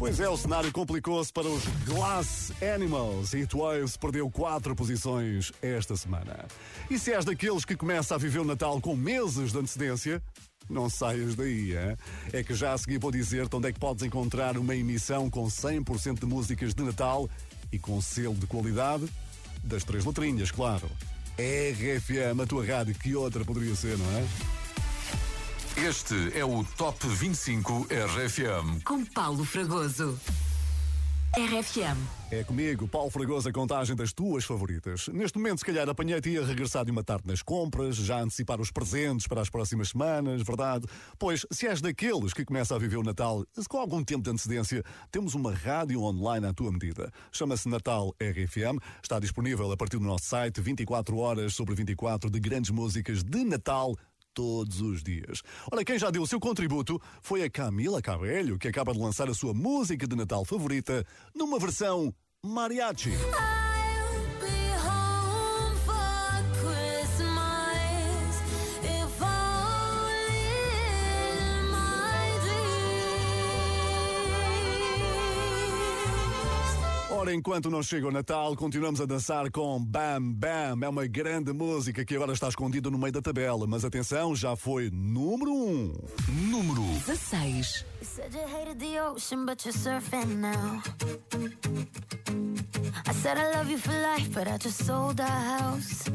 Pois 0.00 0.18
é, 0.18 0.26
o 0.26 0.34
cenário 0.34 0.72
complicou-se 0.72 1.30
para 1.30 1.46
os 1.46 1.62
Glass 1.84 2.50
Animals. 2.74 3.34
Heatwaves 3.34 3.98
perdeu 3.98 4.30
quatro 4.30 4.74
posições 4.74 5.52
esta 5.60 5.94
semana. 5.94 6.46
E 6.88 6.98
se 6.98 7.12
és 7.12 7.22
daqueles 7.22 7.66
que 7.66 7.76
começa 7.76 8.14
a 8.14 8.18
viver 8.18 8.38
o 8.38 8.44
Natal 8.44 8.80
com 8.80 8.96
meses 8.96 9.52
de 9.52 9.58
antecedência, 9.58 10.22
não 10.70 10.88
saias 10.88 11.34
daí, 11.34 11.76
hein? 11.76 11.98
é 12.32 12.42
que 12.42 12.54
já 12.54 12.72
a 12.72 12.78
seguir 12.78 12.96
vou 12.96 13.10
dizer-te 13.10 13.54
onde 13.54 13.68
é 13.68 13.72
que 13.74 13.78
podes 13.78 14.02
encontrar 14.02 14.56
uma 14.56 14.74
emissão 14.74 15.28
com 15.28 15.44
100% 15.44 16.20
de 16.20 16.24
músicas 16.24 16.72
de 16.72 16.82
Natal 16.82 17.28
e 17.70 17.78
com 17.78 18.00
selo 18.00 18.36
de 18.36 18.46
qualidade 18.46 19.06
das 19.62 19.84
três 19.84 20.06
letrinhas, 20.06 20.50
claro. 20.50 20.90
RFM, 21.36 22.40
a 22.42 22.46
tua 22.46 22.64
rádio, 22.64 22.94
que 22.94 23.14
outra 23.14 23.44
poderia 23.44 23.76
ser, 23.76 23.98
não 23.98 24.10
é? 24.16 24.59
Este 25.76 26.36
é 26.36 26.44
o 26.44 26.64
Top 26.76 27.06
25 27.06 27.86
RFM. 27.90 28.82
Com 28.84 29.04
Paulo 29.04 29.44
Fragoso. 29.44 30.18
RFM. 31.36 31.96
É 32.32 32.42
comigo, 32.42 32.88
Paulo 32.88 33.08
Fragoso, 33.08 33.48
a 33.48 33.52
contagem 33.52 33.94
das 33.94 34.12
tuas 34.12 34.44
favoritas. 34.44 35.06
Neste 35.08 35.38
momento, 35.38 35.60
se 35.60 35.64
calhar, 35.64 35.88
apanhei-te 35.88 36.36
a 36.36 36.44
regressar 36.44 36.84
de 36.84 36.90
uma 36.90 37.04
tarde 37.04 37.24
nas 37.26 37.40
compras, 37.40 37.96
já 37.96 38.20
antecipar 38.20 38.60
os 38.60 38.72
presentes 38.72 39.28
para 39.28 39.40
as 39.40 39.48
próximas 39.48 39.90
semanas, 39.90 40.42
verdade? 40.42 40.86
Pois, 41.18 41.46
se 41.52 41.68
és 41.68 41.80
daqueles 41.80 42.32
que 42.32 42.44
começa 42.44 42.74
a 42.74 42.78
viver 42.78 42.96
o 42.96 43.02
Natal 43.04 43.44
com 43.68 43.78
algum 43.78 44.02
tempo 44.02 44.24
de 44.24 44.30
antecedência, 44.30 44.82
temos 45.10 45.34
uma 45.34 45.54
rádio 45.54 46.02
online 46.02 46.46
à 46.46 46.52
tua 46.52 46.72
medida. 46.72 47.12
Chama-se 47.30 47.68
Natal 47.68 48.12
RFM, 48.20 48.78
está 49.00 49.20
disponível 49.20 49.70
a 49.70 49.76
partir 49.76 49.98
do 49.98 50.04
nosso 50.04 50.24
site 50.24 50.60
24 50.60 51.16
horas 51.16 51.54
sobre 51.54 51.76
24 51.76 52.28
de 52.28 52.40
grandes 52.40 52.70
músicas 52.70 53.22
de 53.22 53.44
Natal 53.44 53.94
todos 54.40 54.80
os 54.80 55.02
dias. 55.02 55.42
Ora, 55.70 55.84
quem 55.84 55.98
já 55.98 56.10
deu 56.10 56.22
o 56.22 56.26
seu 56.26 56.40
contributo 56.40 56.98
foi 57.20 57.42
a 57.42 57.50
Camila 57.50 58.00
Cabello, 58.00 58.58
que 58.58 58.68
acaba 58.68 58.94
de 58.94 58.98
lançar 58.98 59.28
a 59.28 59.34
sua 59.34 59.52
música 59.52 60.06
de 60.06 60.16
Natal 60.16 60.46
favorita 60.46 61.04
numa 61.34 61.58
versão 61.58 62.10
mariachi. 62.42 63.10
Ora, 77.20 77.34
enquanto 77.34 77.68
não 77.68 77.82
chega 77.82 78.08
o 78.08 78.10
Natal, 78.10 78.56
continuamos 78.56 78.98
a 78.98 79.04
dançar 79.04 79.50
com 79.50 79.78
Bam 79.78 80.32
Bam. 80.32 80.82
É 80.82 80.88
uma 80.88 81.06
grande 81.06 81.52
música 81.52 82.02
que 82.02 82.14
agora 82.14 82.32
está 82.32 82.48
escondida 82.48 82.88
no 82.88 82.96
meio 82.96 83.12
da 83.12 83.20
tabela. 83.20 83.66
Mas 83.66 83.84
atenção, 83.84 84.34
já 84.34 84.56
foi 84.56 84.88
número 84.90 85.52
1. 85.52 85.54
Um. 85.54 85.92
Número 86.50 86.80
16. 87.06 87.84
You 88.00 88.06
said 88.06 88.32
you 88.32 88.40
hated 88.48 88.78
the 88.78 89.02
ocean, 89.02 89.44
but 89.44 89.62
you're 89.66 89.78
surfing 89.78 90.38
now. 90.38 90.82
I 93.06 93.12
said 93.12 93.36
I 93.36 93.54
love 93.54 93.70
you 93.70 93.76
for 93.76 93.92
life, 93.92 94.30
but 94.32 94.48
I 94.48 94.56
just 94.56 94.82
sold 94.86 95.20
our 95.20 95.28
house. 95.28 96.08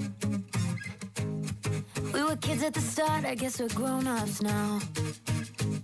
We 2.11 2.23
were 2.23 2.35
kids 2.37 2.63
at 2.63 2.73
the 2.73 2.81
start, 2.81 3.25
I 3.25 3.35
guess 3.35 3.59
we're 3.59 3.69
grown 3.75 4.07
ups 4.07 4.41
now. 4.41 4.79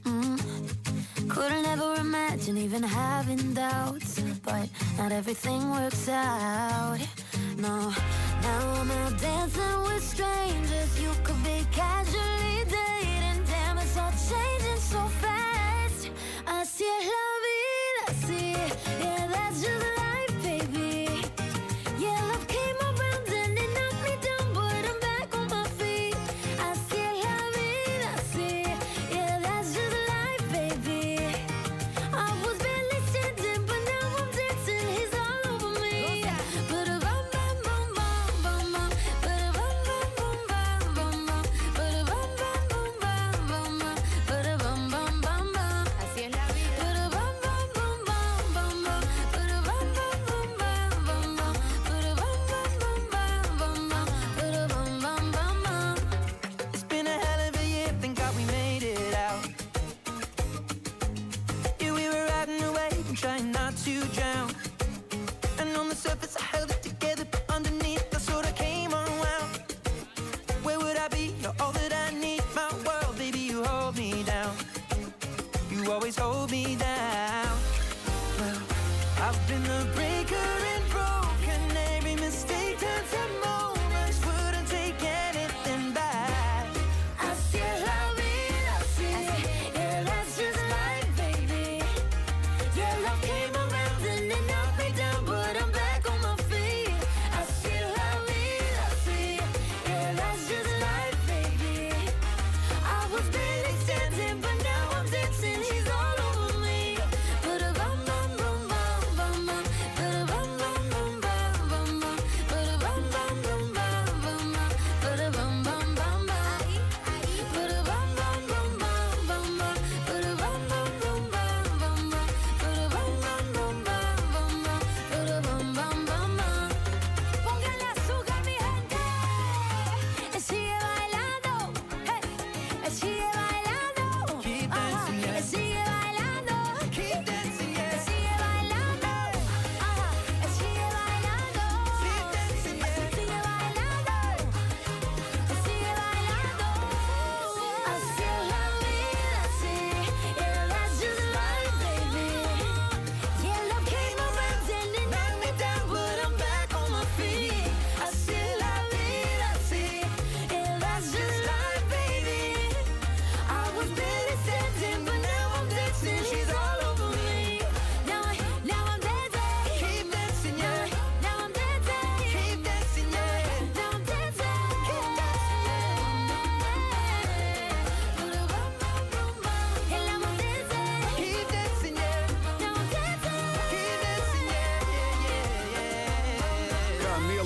Mm. 0.03 1.29
Couldn't 1.29 1.65
ever 1.67 1.95
imagine 2.01 2.57
even 2.57 2.81
having 2.81 3.53
doubts, 3.53 4.19
but 4.43 4.67
not 4.97 5.11
everything 5.11 5.69
works 5.71 6.09
out. 6.09 6.99
No, 7.57 7.93
now 8.41 8.73
I'm 8.79 8.91
out 8.91 9.19
dancing 9.19 9.83
with 9.83 10.03
strangers. 10.03 11.01
You 11.01 11.11
could 11.23 11.43
be 11.43 11.65
casually 11.71 12.70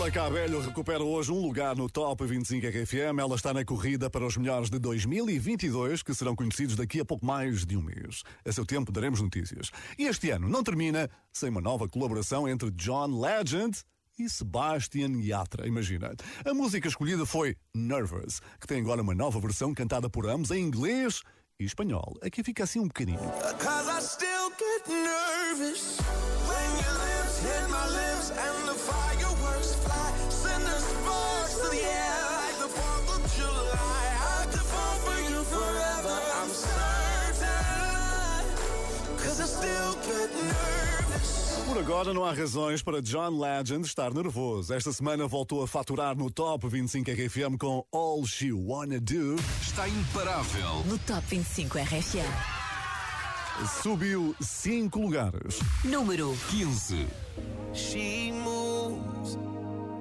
Camila 0.06 0.12
Cabello 0.12 0.62
recupera 0.62 1.04
hoje 1.04 1.32
um 1.32 1.40
lugar 1.40 1.76
no 1.76 1.90
Top 1.90 2.24
25 2.26 2.68
RFM. 2.68 3.20
Ela 3.20 3.36
está 3.36 3.54
na 3.54 3.64
corrida 3.64 4.10
para 4.10 4.26
os 4.26 4.38
melhores 4.38 4.70
de 4.70 4.78
2022, 4.78 6.04
que 6.04 6.14
serão 6.14 6.36
conhecidos 6.36 6.76
daqui 6.76 7.00
a 7.00 7.06
pouco 7.06 7.26
mais 7.26 7.66
de 7.66 7.78
um 7.78 7.82
mês. 7.82 8.24
A 8.46 8.52
seu 8.52 8.66
tempo 8.66 8.92
daremos 8.92 9.22
notícias. 9.22 9.72
E 9.98 10.04
este 10.04 10.30
ano 10.30 10.48
não 10.48 10.64
termina 10.64 11.10
sem 11.32 11.50
uma 11.50 11.62
nova 11.62 11.88
colaboração 11.88 12.48
entre 12.48 12.70
John 12.72 13.20
Legend 13.20 13.80
e 14.20 14.30
Sebastian 14.30 15.22
Yatra. 15.22 15.68
Imagina. 15.68 16.14
A 16.46 16.54
música 16.54 16.88
escolhida 16.88 17.26
foi 17.26 17.56
Nervous, 17.74 18.42
que 18.60 18.68
tem 18.68 18.82
agora 18.82 19.02
uma 19.02 19.16
nova 19.16 19.40
versão 19.40 19.74
cantada 19.74 20.10
por 20.10 20.28
ambos 20.28 20.52
em 20.52 20.62
inglês 20.62 21.22
e 21.60 21.66
espanhol. 21.66 22.16
Aqui 22.22 22.44
fica 22.44 22.64
assim 22.64 22.80
um 22.80 22.88
bocadinho. 22.88 23.20
Cause 23.60 23.90
I 23.90 24.02
still 24.02 24.52
get 24.58 24.88
nervous 24.88 26.05
Por 41.76 41.82
agora 41.82 42.14
não 42.14 42.24
há 42.24 42.32
razões 42.32 42.82
para 42.82 43.02
John 43.02 43.38
Legend 43.38 43.86
estar 43.86 44.14
nervoso. 44.14 44.74
Esta 44.74 44.94
semana 44.94 45.28
voltou 45.28 45.62
a 45.62 45.68
faturar 45.68 46.16
no 46.16 46.32
Top 46.32 46.66
25 46.66 47.12
RFM 47.12 47.58
com 47.60 47.86
All 47.92 48.26
She 48.26 48.54
Wanna 48.54 48.98
Do. 48.98 49.36
Está 49.62 49.86
imparável. 49.86 50.86
No 50.86 50.98
Top 51.00 51.22
25 51.28 51.78
RFM. 51.80 52.32
Subiu 53.82 54.34
5 54.40 54.98
lugares. 54.98 55.60
Número 55.84 56.34
15. 56.50 57.08
She 57.74 58.32
moves 58.32 59.38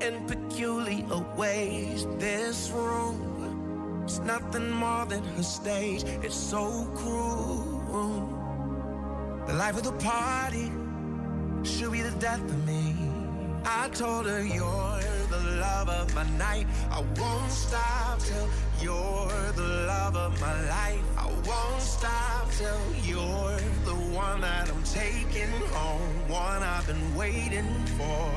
in 0.01 0.25
peculiar 0.29 1.27
ways. 1.37 2.07
This 2.20 2.70
room 2.70 4.05
is 4.07 4.20
nothing 4.20 4.70
more 4.70 5.07
than 5.07 5.25
her 5.25 5.43
stage. 5.43 6.05
It's 6.22 6.37
so 6.37 6.89
cruel. 6.95 8.29
The 9.49 9.55
life 9.55 9.77
of 9.77 9.83
the 9.83 9.93
party 9.95 10.84
should 11.67 11.93
be 11.93 12.03
the 12.03 12.11
death 12.19 12.41
of 12.41 12.67
me. 12.67 12.95
I 13.65 13.89
told 13.89 14.27
her 14.27 14.43
you're 14.45 15.01
the 15.31 15.41
love 15.59 15.89
of 15.89 16.15
my 16.15 16.29
night. 16.37 16.67
I 16.91 17.01
won't 17.19 17.51
stop 17.51 18.19
till 18.21 18.49
you're 18.81 19.53
the 19.57 19.87
love 19.87 20.17
of 20.17 20.39
my 20.41 20.69
life. 20.69 21.01
I 21.17 21.27
won't 21.27 21.81
stop 21.81 22.51
till 22.53 22.81
you're 23.03 23.57
the 23.85 23.95
one 24.15 24.43
that 24.43 24.69
I'm 24.69 24.83
taking 24.83 25.51
home, 25.73 26.29
one 26.29 26.62
I've 26.62 26.87
been 26.87 27.17
waiting 27.17 27.69
for. 27.97 28.31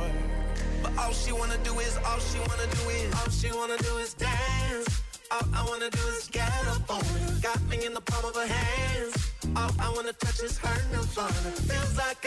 But 0.81 0.97
all 0.97 1.11
she 1.11 1.33
wanna 1.33 1.57
do 1.63 1.77
is, 1.79 1.97
all 2.05 2.19
she 2.19 2.39
wanna 2.39 2.67
do 2.71 2.89
is, 2.89 3.13
all 3.15 3.29
she 3.29 3.51
wanna 3.51 3.77
do 3.77 3.97
is 3.97 4.13
dance. 4.13 5.01
All 5.31 5.47
I 5.53 5.65
wanna 5.67 5.89
do 5.89 6.03
is 6.15 6.29
get 6.31 6.51
up 6.67 6.89
on 6.89 7.01
it. 7.01 7.41
Got 7.41 7.61
me 7.63 7.85
in 7.85 7.93
the 7.93 8.01
palm 8.01 8.23
of 8.23 8.35
her 8.35 8.47
hands. 8.47 9.33
All 9.55 9.71
I 9.79 9.89
wanna 9.89 10.13
touch 10.13 10.39
is 10.41 10.57
her 10.59 10.77
nirvana. 10.91 11.51
Feels 11.67 11.97
like 11.97 12.26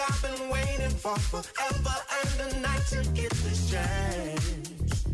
Waiting 0.91 0.99
for 0.99 1.43
forever 1.43 1.97
and 2.21 2.53
a 2.53 2.61
night 2.61 2.85
to 2.89 2.97
get 3.13 3.31
this 3.31 3.71
chance. 3.71 5.05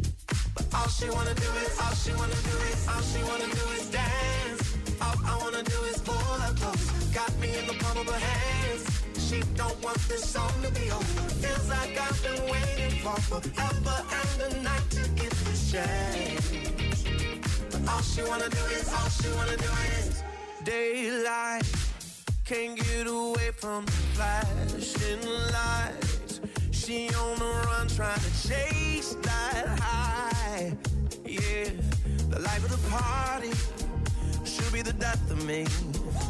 But 0.54 0.66
all 0.74 0.88
she 0.88 1.10
wanna 1.10 1.34
do 1.34 1.50
is, 1.64 1.78
all 1.78 1.94
she 1.94 2.12
wanna 2.12 2.40
do 2.48 2.56
is, 2.72 2.88
all 2.88 3.02
she 3.02 3.22
wanna 3.24 3.44
do 3.44 3.64
is 3.76 3.86
dance. 3.90 4.76
All 5.02 5.16
I 5.26 5.36
wanna 5.42 5.62
do 5.64 5.78
is 5.84 5.98
pull 6.00 6.16
her 6.16 6.54
close. 6.54 6.90
Got 7.12 7.30
me 7.40 7.58
in 7.58 7.66
the 7.66 7.74
palm 7.74 7.98
of 7.98 8.06
her 8.08 8.18
hands. 8.18 8.84
She 9.18 9.42
don't 9.54 9.78
want 9.84 9.98
this 10.08 10.24
song 10.24 10.52
to 10.62 10.70
be 10.70 10.90
over. 10.90 11.22
Feels 11.44 11.68
like 11.68 11.98
I've 12.00 12.22
been 12.22 12.42
waiting 12.50 12.98
for 13.04 13.20
forever 13.28 13.96
and 14.20 14.54
a 14.54 14.62
night 14.62 14.90
to 14.92 15.02
get 15.10 15.32
this 15.44 15.72
chance. 15.72 17.04
But 17.70 17.92
all 17.92 18.00
she 18.00 18.22
wanna 18.22 18.48
do 18.48 18.64
is, 18.72 18.88
all 18.94 19.10
she 19.10 19.28
wanna 19.36 19.58
do 19.58 19.72
is 19.98 20.22
daylight. 20.64 21.85
Can't 22.46 22.76
get 22.76 23.08
away 23.08 23.50
from 23.56 23.84
the 23.86 23.90
flashing 24.14 25.20
lights. 25.50 26.40
She 26.70 27.08
on 27.08 27.40
the 27.40 27.44
run 27.66 27.88
trying 27.88 28.20
to 28.20 28.48
chase 28.48 29.16
that 29.22 29.66
high. 29.80 30.72
Yeah, 31.24 31.70
the 32.28 32.38
life 32.38 32.64
of 32.64 32.70
the 32.70 32.88
party 32.88 33.50
should 34.44 34.72
be 34.72 34.80
the 34.80 34.92
death 34.92 35.28
of 35.28 35.44
me. 35.44 35.66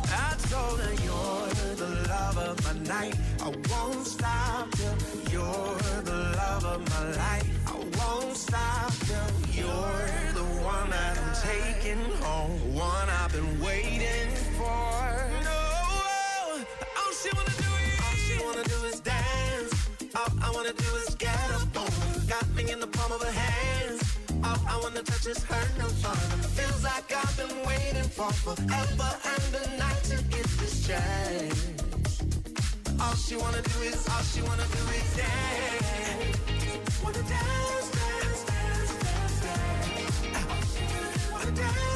I 0.07 0.35
told 0.49 0.81
her 0.81 0.95
you're 1.05 1.77
the 1.77 2.09
love 2.09 2.39
of 2.39 2.65
my 2.65 2.73
night. 2.89 3.15
I 3.43 3.53
won't 3.71 4.07
stop 4.07 4.71
till 4.71 4.97
you're 5.31 6.01
the 6.01 6.33
love 6.35 6.65
of 6.65 6.81
my 6.89 7.11
life. 7.11 7.47
I 7.67 7.75
won't 7.99 8.35
stop 8.35 8.91
till 9.05 9.31
you're 9.53 10.33
the 10.33 10.47
one 10.65 10.89
that 10.89 11.19
I'm 11.19 11.35
taking 11.43 12.03
home, 12.23 12.75
one 12.75 13.11
I've 13.11 13.33
been 13.33 13.61
waiting 13.61 14.35
for. 14.57 15.46
No, 17.27 17.33
she 17.33 17.37
wanna 17.37 17.55
do 17.59 17.65
is, 17.83 18.01
all 18.05 18.17
she 18.27 18.45
wanna 18.45 18.65
do 18.65 18.85
is 18.87 19.01
dance. 19.01 19.73
All 20.15 20.31
I 20.43 20.51
wanna 20.53 20.73
do 20.73 20.97
is 20.97 21.15
get 21.17 21.51
up 21.51 21.77
on. 21.77 22.27
Got 22.29 22.47
me 22.55 22.71
in 22.71 22.79
the 22.81 22.87
palm 22.87 23.11
of 23.13 23.23
her 23.23 23.33
hands. 23.33 24.03
All 24.45 24.59
I 24.69 24.79
wanna 24.81 25.03
touch 25.03 25.27
is 25.27 25.43
her 25.45 25.65
nirvana. 25.77 26.49
Feels 26.57 26.85
like 26.85 27.13
I've 27.13 27.37
been 27.37 27.67
waiting 27.67 28.09
for 28.11 28.31
forever 28.33 29.11
and 29.35 29.55
a 29.63 29.77
night 29.77 30.03
to 30.05 30.17
get 30.25 30.47
this 30.61 30.87
chance. 30.87 32.23
All 33.01 33.15
she 33.17 33.37
wanna 33.37 33.63
do 33.63 33.79
is, 33.83 34.09
all 34.09 34.23
she 34.23 34.43
wanna 34.43 34.67
do 34.77 34.83
is 35.01 35.17
dance. 35.17 36.39
Wanna 37.03 37.23
dance, 37.23 37.91
dance, 37.99 38.45
dance, 38.51 38.93
dance, 39.03 39.41
dance. 39.43 41.33
Wanna 41.33 41.51
dance, 41.53 41.96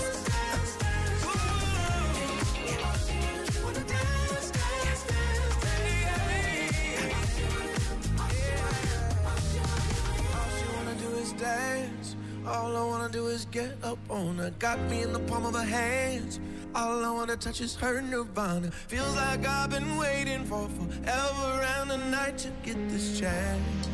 dance. 11.40 12.16
All 12.46 12.76
I 12.76 12.84
wanna 12.84 13.08
do 13.08 13.28
is 13.28 13.46
get 13.46 13.72
up 13.82 13.98
on 14.10 14.36
her. 14.36 14.50
Got 14.58 14.78
me 14.90 15.02
in 15.02 15.12
the 15.12 15.20
palm 15.20 15.46
of 15.46 15.54
her 15.54 15.64
hands. 15.64 16.38
All 16.74 17.02
I 17.02 17.10
wanna 17.10 17.36
touch 17.36 17.60
is 17.62 17.74
her 17.76 18.02
nirvana. 18.02 18.70
Feels 18.70 19.16
like 19.16 19.46
I've 19.46 19.70
been 19.70 19.96
waiting 19.96 20.44
for 20.44 20.68
forever 20.68 21.50
and 21.78 21.92
a 21.92 21.96
night 22.10 22.36
to 22.38 22.48
get 22.62 22.76
this 22.90 23.18
chance. 23.18 23.88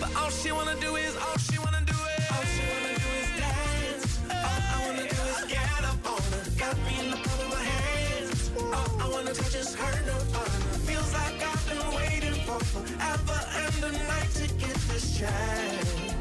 But 0.00 0.16
all 0.16 0.30
she 0.30 0.50
wanna 0.50 0.76
do 0.80 0.96
is, 0.96 1.14
all 1.16 1.38
she 1.38 1.58
wanna 1.58 1.84
do 1.84 1.98
is, 2.16 2.24
all 2.32 2.44
she 2.54 2.64
wanna 2.72 2.94
do 3.04 3.10
is 3.20 3.30
dance. 3.44 4.18
All 4.48 4.62
I 4.74 4.78
wanna 4.86 5.06
do 5.14 5.20
is 5.32 5.44
get 5.52 5.84
up 5.92 6.00
on 6.12 6.22
her. 6.32 6.44
Got 6.56 6.76
me 6.86 6.94
in 7.04 7.10
the 7.10 7.20
palm 7.24 7.52
of 7.52 7.58
her 7.58 7.64
hands. 7.76 8.50
All 8.76 8.90
I 9.04 9.06
wanna 9.14 9.34
touch 9.34 9.54
is 9.54 9.74
her 9.74 9.94
nirvana. 10.08 10.58
Feels 10.88 11.12
like 11.12 11.38
I've 11.52 11.64
been 11.68 11.86
waiting 12.00 12.36
for 12.46 12.58
forever 12.72 13.38
and 13.62 13.84
a 13.84 13.92
night 14.08 14.30
to 14.40 14.46
get 14.54 14.76
this 14.88 15.18
chance. 15.18 16.13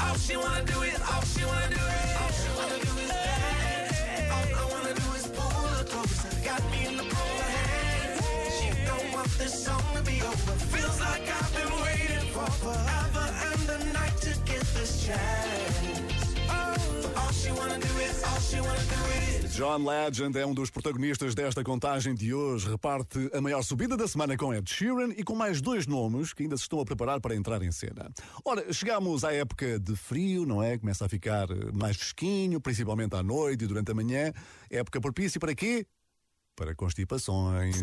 All 0.00 0.16
she 0.16 0.36
wanna 0.36 0.64
do 0.64 0.82
is, 0.82 1.00
all 1.12 1.22
she 1.22 1.44
wanna 1.44 1.68
do 1.68 1.76
is, 1.76 2.10
all 2.20 2.32
she 2.40 2.48
wanna 2.58 2.78
do 2.84 2.92
is 3.02 3.08
dance. 3.08 4.32
All 4.34 4.48
I 4.60 4.64
wanna 4.72 4.94
do 4.94 5.08
is 5.18 5.26
pull 5.28 5.62
her 5.74 5.84
closer. 5.84 6.30
Got 6.44 6.62
me 6.70 6.86
in 6.86 6.96
the 6.96 7.04
palm 7.04 7.38
of 7.44 7.50
hands. 7.56 8.22
She 8.58 8.68
don't 8.86 9.12
want 9.12 9.30
this 9.38 9.64
song 9.64 9.82
to 9.94 10.02
be 10.02 10.20
over. 10.22 10.52
Feels 10.74 11.00
like 11.00 11.22
I've 11.38 11.52
been 11.56 11.72
waiting 11.84 12.26
for 12.34 12.46
forever 12.62 13.26
and 13.50 13.70
a 13.76 13.92
night 13.92 14.16
to 14.22 14.32
get 14.44 14.62
this 14.74 15.06
chance. 15.06 15.65
John 19.56 19.88
Legend 19.88 20.38
é 20.38 20.44
um 20.44 20.52
dos 20.52 20.68
protagonistas 20.68 21.34
desta 21.34 21.64
contagem 21.64 22.14
de 22.14 22.34
hoje. 22.34 22.68
Reparte 22.68 23.30
a 23.32 23.40
maior 23.40 23.62
subida 23.62 23.96
da 23.96 24.06
semana 24.06 24.36
com 24.36 24.52
Ed 24.52 24.70
Sheeran 24.70 25.14
e 25.16 25.24
com 25.24 25.34
mais 25.34 25.62
dois 25.62 25.86
nomes 25.86 26.34
que 26.34 26.42
ainda 26.42 26.58
se 26.58 26.64
estão 26.64 26.78
a 26.78 26.84
preparar 26.84 27.22
para 27.22 27.34
entrar 27.34 27.62
em 27.62 27.72
cena. 27.72 28.12
Ora, 28.44 28.70
chegamos 28.70 29.24
à 29.24 29.32
época 29.32 29.80
de 29.80 29.96
frio, 29.96 30.44
não 30.44 30.62
é? 30.62 30.76
Começa 30.76 31.06
a 31.06 31.08
ficar 31.08 31.48
mais 31.72 31.96
fresquinho, 31.96 32.60
principalmente 32.60 33.16
à 33.16 33.22
noite 33.22 33.64
e 33.64 33.66
durante 33.66 33.90
a 33.90 33.94
manhã. 33.94 34.30
Época 34.70 35.00
propícia 35.00 35.40
para 35.40 35.54
quê? 35.54 35.86
Para 36.54 36.74
constipações. 36.74 37.76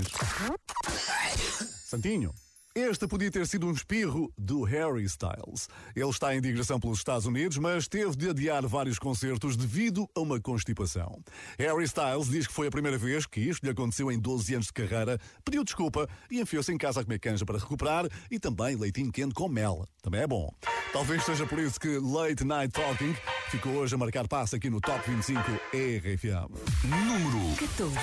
Santinho. 1.86 2.32
Este 2.76 3.08
podia 3.08 3.30
ter 3.30 3.46
sido 3.46 3.68
um 3.68 3.72
espirro 3.72 4.34
do 4.36 4.64
Harry 4.64 5.04
Styles. 5.04 5.70
Ele 5.96 6.10
está 6.10 6.36
em 6.36 6.42
digressão 6.42 6.80
pelos 6.80 6.98
Estados 6.98 7.28
Unidos, 7.28 7.60
mas 7.60 7.88
teve 7.88 8.16
de 8.16 8.32
adiar 8.32 8.66
vários 8.66 8.98
concertos 8.98 9.56
devido 9.56 10.10
a 10.16 10.20
uma 10.20 10.42
constipação. 10.42 11.22
Harry 11.60 11.84
Styles 11.84 12.30
diz 12.30 12.48
que 12.48 12.54
foi 12.54 12.66
a 12.66 12.72
primeira 12.72 12.98
vez 12.98 13.28
que 13.28 13.42
isto 13.42 13.64
lhe 13.64 13.70
aconteceu 13.70 14.12
em 14.12 14.18
12 14.20 14.56
anos 14.56 14.68
de 14.68 14.74
carreira, 14.74 15.20
pediu 15.46 15.64
desculpa 15.64 16.10
e 16.32 16.42
enfiou-se 16.42 16.74
em 16.74 16.78
casa 16.80 17.02
a 17.02 17.04
comer 17.04 17.20
canja 17.20 17.46
para 17.46 17.60
recuperar 17.60 18.08
e 18.32 18.40
também 18.40 18.76
leitinho 18.76 19.12
quente 19.12 19.36
com 19.36 19.48
mel. 19.48 19.88
Também 20.02 20.22
é 20.22 20.28
bom. 20.28 20.52
Talvez 20.92 21.24
seja 21.26 21.46
por 21.46 21.60
isso 21.60 21.80
que 21.80 22.00
Late 22.00 22.44
Night 22.44 22.74
Talking 22.74 23.16
ficou 23.52 23.74
hoje 23.74 23.94
a 23.94 24.00
marcar 24.00 24.28
passo 24.28 24.56
aqui 24.56 24.72
no 24.72 24.82
Top 24.82 25.00
25 25.08 25.40
RFM. 25.72 26.50
Número 26.84 27.56
14. 27.56 27.96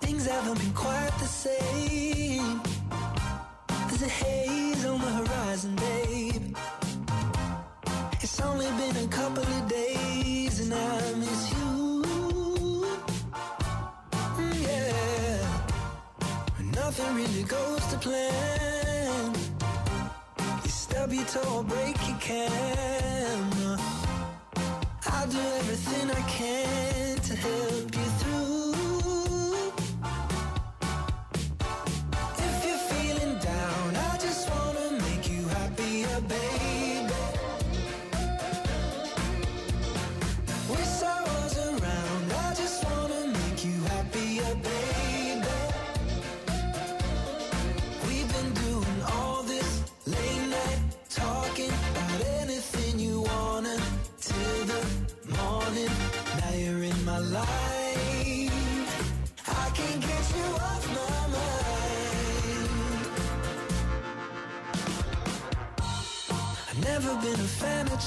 Things 0.00 0.26
haven't 0.26 0.58
been 0.58 0.72
quite 0.72 1.12
the 1.18 1.26
same 1.26 2.21
A 4.02 4.08
haze 4.08 4.84
on 4.84 5.00
the 5.00 5.06
horizon, 5.06 5.76
babe. 5.76 6.56
It's 8.20 8.40
only 8.40 8.66
been 8.66 8.96
a 8.96 9.06
couple 9.06 9.44
of 9.44 9.68
days 9.68 10.58
and 10.58 10.74
I 10.74 11.14
miss 11.14 11.52
you. 11.52 12.04
Mm, 14.38 14.62
yeah. 14.66 15.38
Nothing 16.74 17.14
really 17.14 17.44
goes 17.44 17.86
to 17.92 17.98
plan. 17.98 19.34
You 20.64 20.70
stub 20.70 21.12
your 21.12 21.24
toe 21.26 21.58
or 21.58 21.62
break 21.62 21.96
your 22.08 22.18
camera. 22.18 23.78
I'll 25.06 25.28
do 25.28 25.38
everything 25.60 26.10
I 26.10 26.22
can 26.22 27.16
to 27.18 27.36
help 27.36 27.94
you 27.94 28.11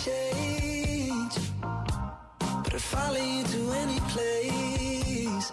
change, 0.06 1.36
but 2.64 2.74
I'd 2.76 2.82
follow 2.94 3.24
you 3.34 3.44
to 3.54 3.60
any 3.84 4.00
place. 4.14 5.48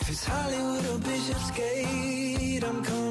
If 0.00 0.08
it's 0.12 0.24
Hollywood 0.24 0.84
or 0.92 0.98
Bishopsgate, 0.98 2.64
I'm 2.64 2.82
coming 2.82 3.01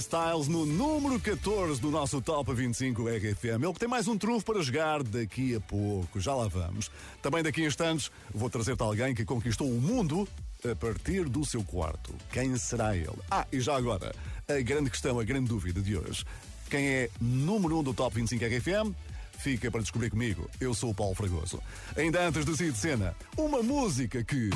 Styles 0.00 0.48
no 0.48 0.64
número 0.64 1.20
14 1.20 1.78
do 1.78 1.90
nosso 1.90 2.22
Top 2.22 2.52
25 2.52 3.06
RFM. 3.06 3.62
Ele 3.62 3.74
tem 3.74 3.88
mais 3.88 4.08
um 4.08 4.16
trunfo 4.16 4.46
para 4.46 4.62
jogar 4.62 5.02
daqui 5.02 5.54
a 5.54 5.60
pouco. 5.60 6.18
Já 6.18 6.34
lá 6.34 6.48
vamos. 6.48 6.90
Também 7.20 7.42
daqui 7.42 7.62
a 7.62 7.66
instantes 7.66 8.10
vou 8.34 8.48
trazer-te 8.48 8.82
alguém 8.82 9.14
que 9.14 9.26
conquistou 9.26 9.68
o 9.68 9.80
mundo 9.80 10.26
a 10.68 10.74
partir 10.74 11.28
do 11.28 11.44
seu 11.44 11.62
quarto. 11.62 12.14
Quem 12.32 12.56
será 12.56 12.96
ele? 12.96 13.18
Ah, 13.30 13.46
e 13.52 13.60
já 13.60 13.76
agora, 13.76 14.14
a 14.48 14.60
grande 14.62 14.88
questão, 14.88 15.20
a 15.20 15.24
grande 15.24 15.48
dúvida 15.48 15.82
de 15.82 15.96
hoje. 15.96 16.24
Quem 16.70 16.88
é 16.88 17.10
número 17.20 17.78
1 17.80 17.82
do 17.82 17.92
Top 17.92 18.14
25 18.16 18.42
RFM? 18.42 18.94
Fica 19.40 19.70
para 19.70 19.80
descobrir 19.80 20.10
comigo. 20.10 20.48
Eu 20.60 20.74
sou 20.74 20.90
o 20.90 20.94
Paulo 20.94 21.14
Fragoso. 21.14 21.62
Ainda 21.96 22.22
antes 22.26 22.44
de 22.44 22.54
sair 22.54 22.72
de 22.72 22.78
cena, 22.78 23.16
uma 23.38 23.62
música 23.62 24.22
que. 24.22 24.50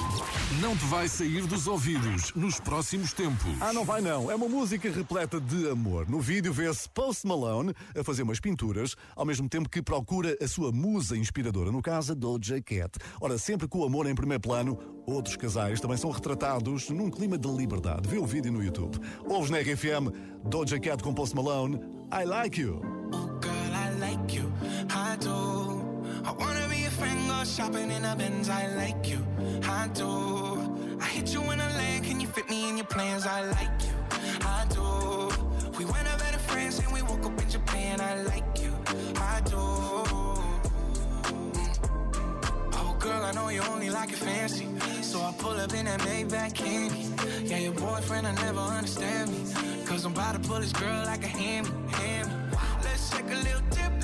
Não 0.61 0.77
te 0.77 0.85
vai 0.85 1.09
sair 1.09 1.47
dos 1.47 1.67
ouvidos 1.67 2.35
nos 2.35 2.61
próximos 2.61 3.15
tempos. 3.15 3.51
Ah, 3.63 3.73
não 3.73 3.83
vai 3.83 4.03
não. 4.03 4.31
É 4.31 4.35
uma 4.35 4.47
música 4.47 4.91
repleta 4.91 5.41
de 5.41 5.71
amor. 5.71 6.07
No 6.07 6.21
vídeo 6.21 6.53
vê-se 6.53 6.87
Post 6.91 7.27
Malone 7.27 7.75
a 7.99 8.05
fazer 8.05 8.25
umas 8.25 8.39
pinturas, 8.39 8.95
ao 9.17 9.25
mesmo 9.25 9.49
tempo 9.49 9.71
que 9.71 9.81
procura 9.81 10.37
a 10.39 10.47
sua 10.47 10.71
musa 10.71 11.17
inspiradora, 11.17 11.73
no 11.73 11.81
caso 11.81 12.13
a 12.13 12.15
Doja 12.15 12.61
Cat. 12.61 12.99
Ora, 13.19 13.39
sempre 13.39 13.67
com 13.67 13.79
o 13.79 13.85
amor 13.87 14.07
em 14.07 14.15
primeiro 14.15 14.43
plano, 14.43 14.79
outros 15.07 15.35
casais 15.35 15.81
também 15.81 15.97
são 15.97 16.11
retratados 16.11 16.91
num 16.91 17.11
clima 17.11 17.39
de 17.39 17.49
liberdade. 17.49 18.07
Vê 18.07 18.19
o 18.19 18.27
vídeo 18.27 18.53
no 18.53 18.63
YouTube. 18.63 18.99
Ouves 19.25 19.49
na 19.49 19.61
RFM 19.61 20.13
Doja 20.45 20.79
Cat 20.79 21.03
com 21.03 21.15
Post 21.15 21.35
Malone, 21.35 21.81
I 22.13 22.27
Like 22.27 22.61
You. 22.61 22.83
Girl, 23.41 23.75
I 23.75 23.99
like 23.99 24.37
you, 24.37 24.53
I 25.15 25.17
do. 25.17 25.31
I 26.25 26.33
wanna 26.33 26.67
be 26.69 26.87
a 26.87 26.91
friend, 26.91 27.29
go 27.29 27.45
shopping 27.45 27.89
in 27.93 28.05
a 28.05 28.17
Benz. 28.17 28.49
I 28.49 28.67
like 28.75 29.09
you, 29.09 29.25
I 29.63 29.87
do. 29.95 30.99
I 31.01 31.05
hit 31.05 31.33
you 31.33 31.41
in 31.53 31.61
a 31.61 31.69
lane, 31.79 32.03
can 32.03 32.21
you 32.21 32.27
fit 32.27 32.51
me 32.51 32.69
in 32.69 32.77
your 32.79 32.87
plans? 32.87 33.25
I 33.25 33.43
like 33.45 33.79
you, 33.87 33.95
I 34.41 34.67
do. 34.71 35.29
We 35.79 35.85
went 35.85 36.09
over 36.13 36.29
to 36.33 36.39
France 36.51 36.81
and 36.81 36.93
we 36.93 37.03
woke 37.03 37.25
up 37.27 37.41
in 37.41 37.49
Japan. 37.49 38.01
I 38.01 38.23
like 38.23 38.61
you, 38.61 38.73
I 39.15 39.41
do. 39.45 39.57
Oh, 42.81 42.97
girl, 42.99 43.23
I 43.23 43.31
know 43.37 43.51
you 43.51 43.63
only 43.71 43.91
like 43.91 44.11
it 44.11 44.19
fancy. 44.19 44.67
So 45.01 45.21
I 45.21 45.33
pull 45.39 45.61
up 45.61 45.73
in 45.75 45.85
that 45.85 46.01
Maybach 46.01 46.55
candy. 46.55 47.07
Yeah, 47.45 47.59
your 47.59 47.75
boyfriend, 47.75 48.27
I 48.27 48.33
never 48.35 48.59
understand 48.59 49.31
me. 49.31 49.85
Cause 49.87 50.05
I'm 50.05 50.13
about 50.13 50.43
to 50.43 50.49
pull 50.49 50.59
this 50.59 50.73
girl 50.73 51.05
like 51.07 51.23
a 51.23 51.29
hammy, 51.29 51.71
hammy. 51.93 52.33
Let's 52.83 53.11
take 53.11 53.27
a 53.27 53.37
little 53.37 53.61
dip, 53.71 54.04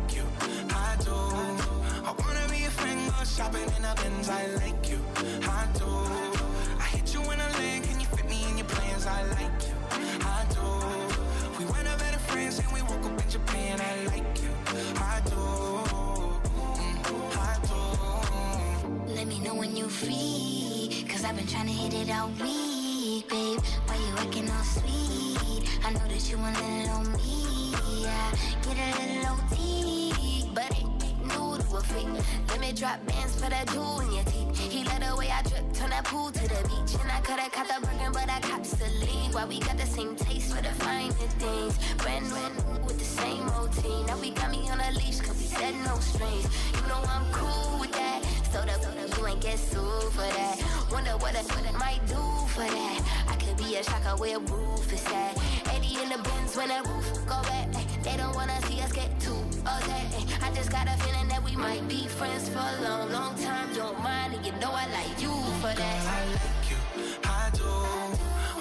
friend, 3.49 3.69
shopping 3.69 3.77
in 3.77 3.85
a 3.85 3.95
Benz. 3.95 4.29
I 4.29 4.47
like 4.57 4.89
you, 4.89 4.99
I 5.43 5.67
do. 5.77 5.89
I 6.79 6.83
hit 6.93 7.13
you 7.13 7.21
in 7.21 7.39
a 7.39 7.49
lane, 7.57 7.83
can 7.83 7.99
you 7.99 8.05
fit 8.07 8.29
me 8.29 8.45
in 8.49 8.57
your 8.57 8.67
plans? 8.67 9.05
I 9.05 9.23
like 9.23 9.61
you, 9.67 9.75
I 10.21 10.45
do. 10.49 11.59
We 11.59 11.65
went 11.65 11.87
over 11.87 12.11
to 12.11 12.19
France 12.29 12.59
and 12.59 12.71
we 12.73 12.81
woke 12.81 13.05
up 13.05 13.21
in 13.23 13.29
Japan. 13.29 13.79
I 13.81 14.05
like 14.05 14.41
you, 14.41 14.51
I 14.97 15.21
do. 15.25 15.43
Mm, 16.81 17.37
I 17.37 17.55
do. 19.07 19.13
Let 19.13 19.27
me 19.27 19.39
know 19.39 19.55
when 19.55 19.75
you 19.75 19.87
free. 19.87 21.05
Cause 21.09 21.23
I've 21.23 21.35
been 21.35 21.47
trying 21.47 21.67
to 21.67 21.73
hit 21.73 21.93
it 21.93 22.11
all 22.11 22.29
week, 22.29 23.29
babe. 23.29 23.59
Why 23.85 23.95
you 23.95 24.13
acting 24.17 24.49
all 24.49 24.63
sweet? 24.63 25.69
I 25.83 25.91
know 25.91 26.07
that 26.07 26.29
you 26.29 26.37
want 26.37 26.57
a 26.57 26.61
little 26.61 27.03
me. 27.17 27.73
Yeah, 28.03 28.31
get 28.63 28.77
a 28.77 28.89
little 28.99 29.33
OT. 29.33 30.49
But 30.53 30.71
ain't 30.77 31.01
new 31.23 31.57
to 31.57 31.77
a 31.77 31.81
freak. 31.81 32.07
Let 32.49 32.59
me 32.59 32.71
drop 32.73 33.05
bands 33.05 33.30
for 33.41 33.49
the 33.49 33.63
jewel 33.73 33.99
in 34.01 34.11
your 34.13 34.23
teeth. 34.25 34.71
He 34.71 34.83
let 34.83 35.01
the 35.01 35.15
way 35.15 35.29
I 35.31 35.41
drip, 35.41 35.65
turn 35.73 35.89
that 35.89 36.05
pool 36.05 36.31
to 36.31 36.43
the 36.53 36.61
beach. 36.69 36.93
And 37.01 37.09
I 37.11 37.19
coulda 37.21 37.49
caught 37.49 37.67
the 37.67 37.77
Birkin, 37.81 38.11
but 38.13 38.29
I 38.29 38.39
cops 38.39 38.71
the 38.77 38.89
lead. 39.01 39.33
Why 39.33 39.45
we 39.45 39.59
got 39.59 39.77
the 39.77 39.87
same 39.87 40.15
taste 40.15 40.53
for 40.53 40.61
the 40.61 40.73
finer 40.83 41.11
things. 41.41 41.73
Brand 41.97 42.25
new 42.29 42.85
with 42.85 42.99
the 42.99 43.09
same 43.21 43.45
routine. 43.57 44.05
Now 44.05 44.19
we 44.19 44.29
got 44.29 44.51
me 44.51 44.69
on 44.69 44.79
a 44.79 44.91
leash, 44.91 45.19
cause 45.21 45.37
we 45.41 45.47
said 45.57 45.73
no 45.83 45.95
strings. 45.99 46.45
You 46.75 46.87
know 46.87 47.01
I'm 47.15 47.25
cool 47.33 47.79
with 47.79 47.93
that. 47.93 48.21
So 48.53 48.61
the 48.61 48.75
you 49.17 49.27
ain't 49.27 49.41
get 49.41 49.57
sued 49.57 50.11
for 50.17 50.29
that. 50.37 50.55
Wonder 50.91 51.17
what 51.23 51.35
I, 51.35 51.41
what 51.41 51.65
I 51.67 51.73
might 51.77 52.05
do 52.07 52.21
for 52.53 52.67
that. 52.77 52.99
I 53.27 53.35
could 53.41 53.57
be 53.57 53.75
a 53.75 53.83
shocker 53.83 54.15
where 54.21 54.37
a 54.37 54.39
roof 54.39 54.93
is 54.93 55.05
at. 55.07 55.33
80 55.73 56.03
in 56.03 56.09
the 56.09 56.19
bins 56.21 56.55
when 56.55 56.69
the 56.69 56.81
roof 56.89 57.25
go 57.25 57.41
back. 57.49 57.67
They 58.03 58.17
don't 58.17 58.35
wanna 58.35 58.59
see 58.67 58.81
us 58.81 58.91
get 58.91 59.19
too 59.19 59.40
upset. 59.65 60.43
I 60.43 60.51
just 60.53 60.71
got 60.71 60.87
a 60.87 60.95
feeling 61.03 61.27
that 61.29 61.43
we 61.43 61.55
might 61.55 61.87
be 61.87 62.07
friends 62.07 62.49
for 62.49 62.59
a 62.59 62.81
long, 62.81 63.11
long 63.11 63.35
time. 63.35 63.73
Don't 63.73 63.99
mind, 64.01 64.33
and 64.35 64.45
you 64.45 64.51
know 64.53 64.71
I 64.71 64.85
like 64.91 65.21
you 65.21 65.31
for 65.61 65.73
that. 65.73 65.99
I 66.17 66.25
like 66.39 66.63
you, 66.71 66.79
I 67.23 67.49
do. 67.53 67.69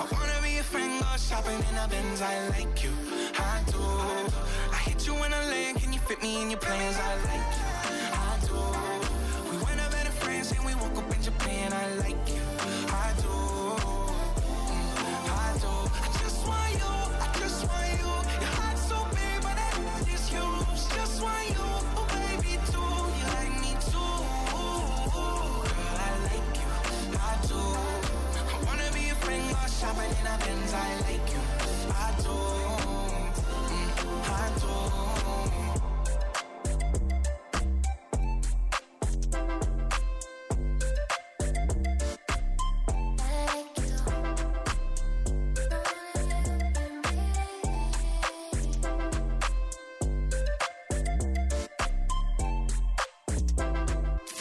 I 0.01 0.07
wanna 0.13 0.39
be 0.43 0.59
a 0.59 0.63
friend, 0.63 1.03
go 1.03 1.17
shopping 1.17 1.59
in 1.69 1.75
the 1.75 1.87
Benz. 1.91 2.23
I 2.23 2.49
like 2.49 2.83
you, 2.83 2.93
I 3.39 3.63
do. 3.67 3.83
I 4.73 4.79
hit 4.87 5.07
you 5.07 5.15
in 5.25 5.33
a 5.33 5.43
land, 5.53 5.79
can 5.81 5.93
you 5.93 6.01
fit 6.01 6.23
me 6.23 6.43
in 6.43 6.51
your 6.51 6.61
plans? 6.61 6.97
I 6.97 7.15
like 7.31 7.53
you, 7.61 7.69
I 8.13 8.33
do. 8.47 9.51
We 9.51 9.57
went 9.65 9.81
up 9.81 9.91
better 9.91 10.11
friends 10.13 10.53
and 10.53 10.65
we 10.65 10.75
woke 10.75 10.97
up 10.97 11.15
in 11.15 11.23
Japan. 11.23 11.73
I 11.73 11.95
like 12.05 12.29
you, 12.29 12.43
I 12.89 13.13
do. 13.23 13.40
Shopping 29.81 30.11
in 30.21 30.27
a 30.27 30.37
Benz. 30.45 30.75
I 30.75 30.77
like 31.07 31.33
you, 31.33 31.41
I 31.89 32.13
do. 32.21 32.37
I 34.29 34.51
do. 34.61 34.75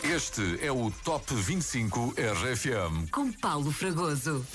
Este 0.03 0.65
é 0.65 0.71
o 0.71 0.91
Top 1.03 1.33
25 1.33 2.13
RFM. 2.17 3.07
Com 3.11 3.31
Paulo 3.31 3.71
Fragoso. 3.71 4.45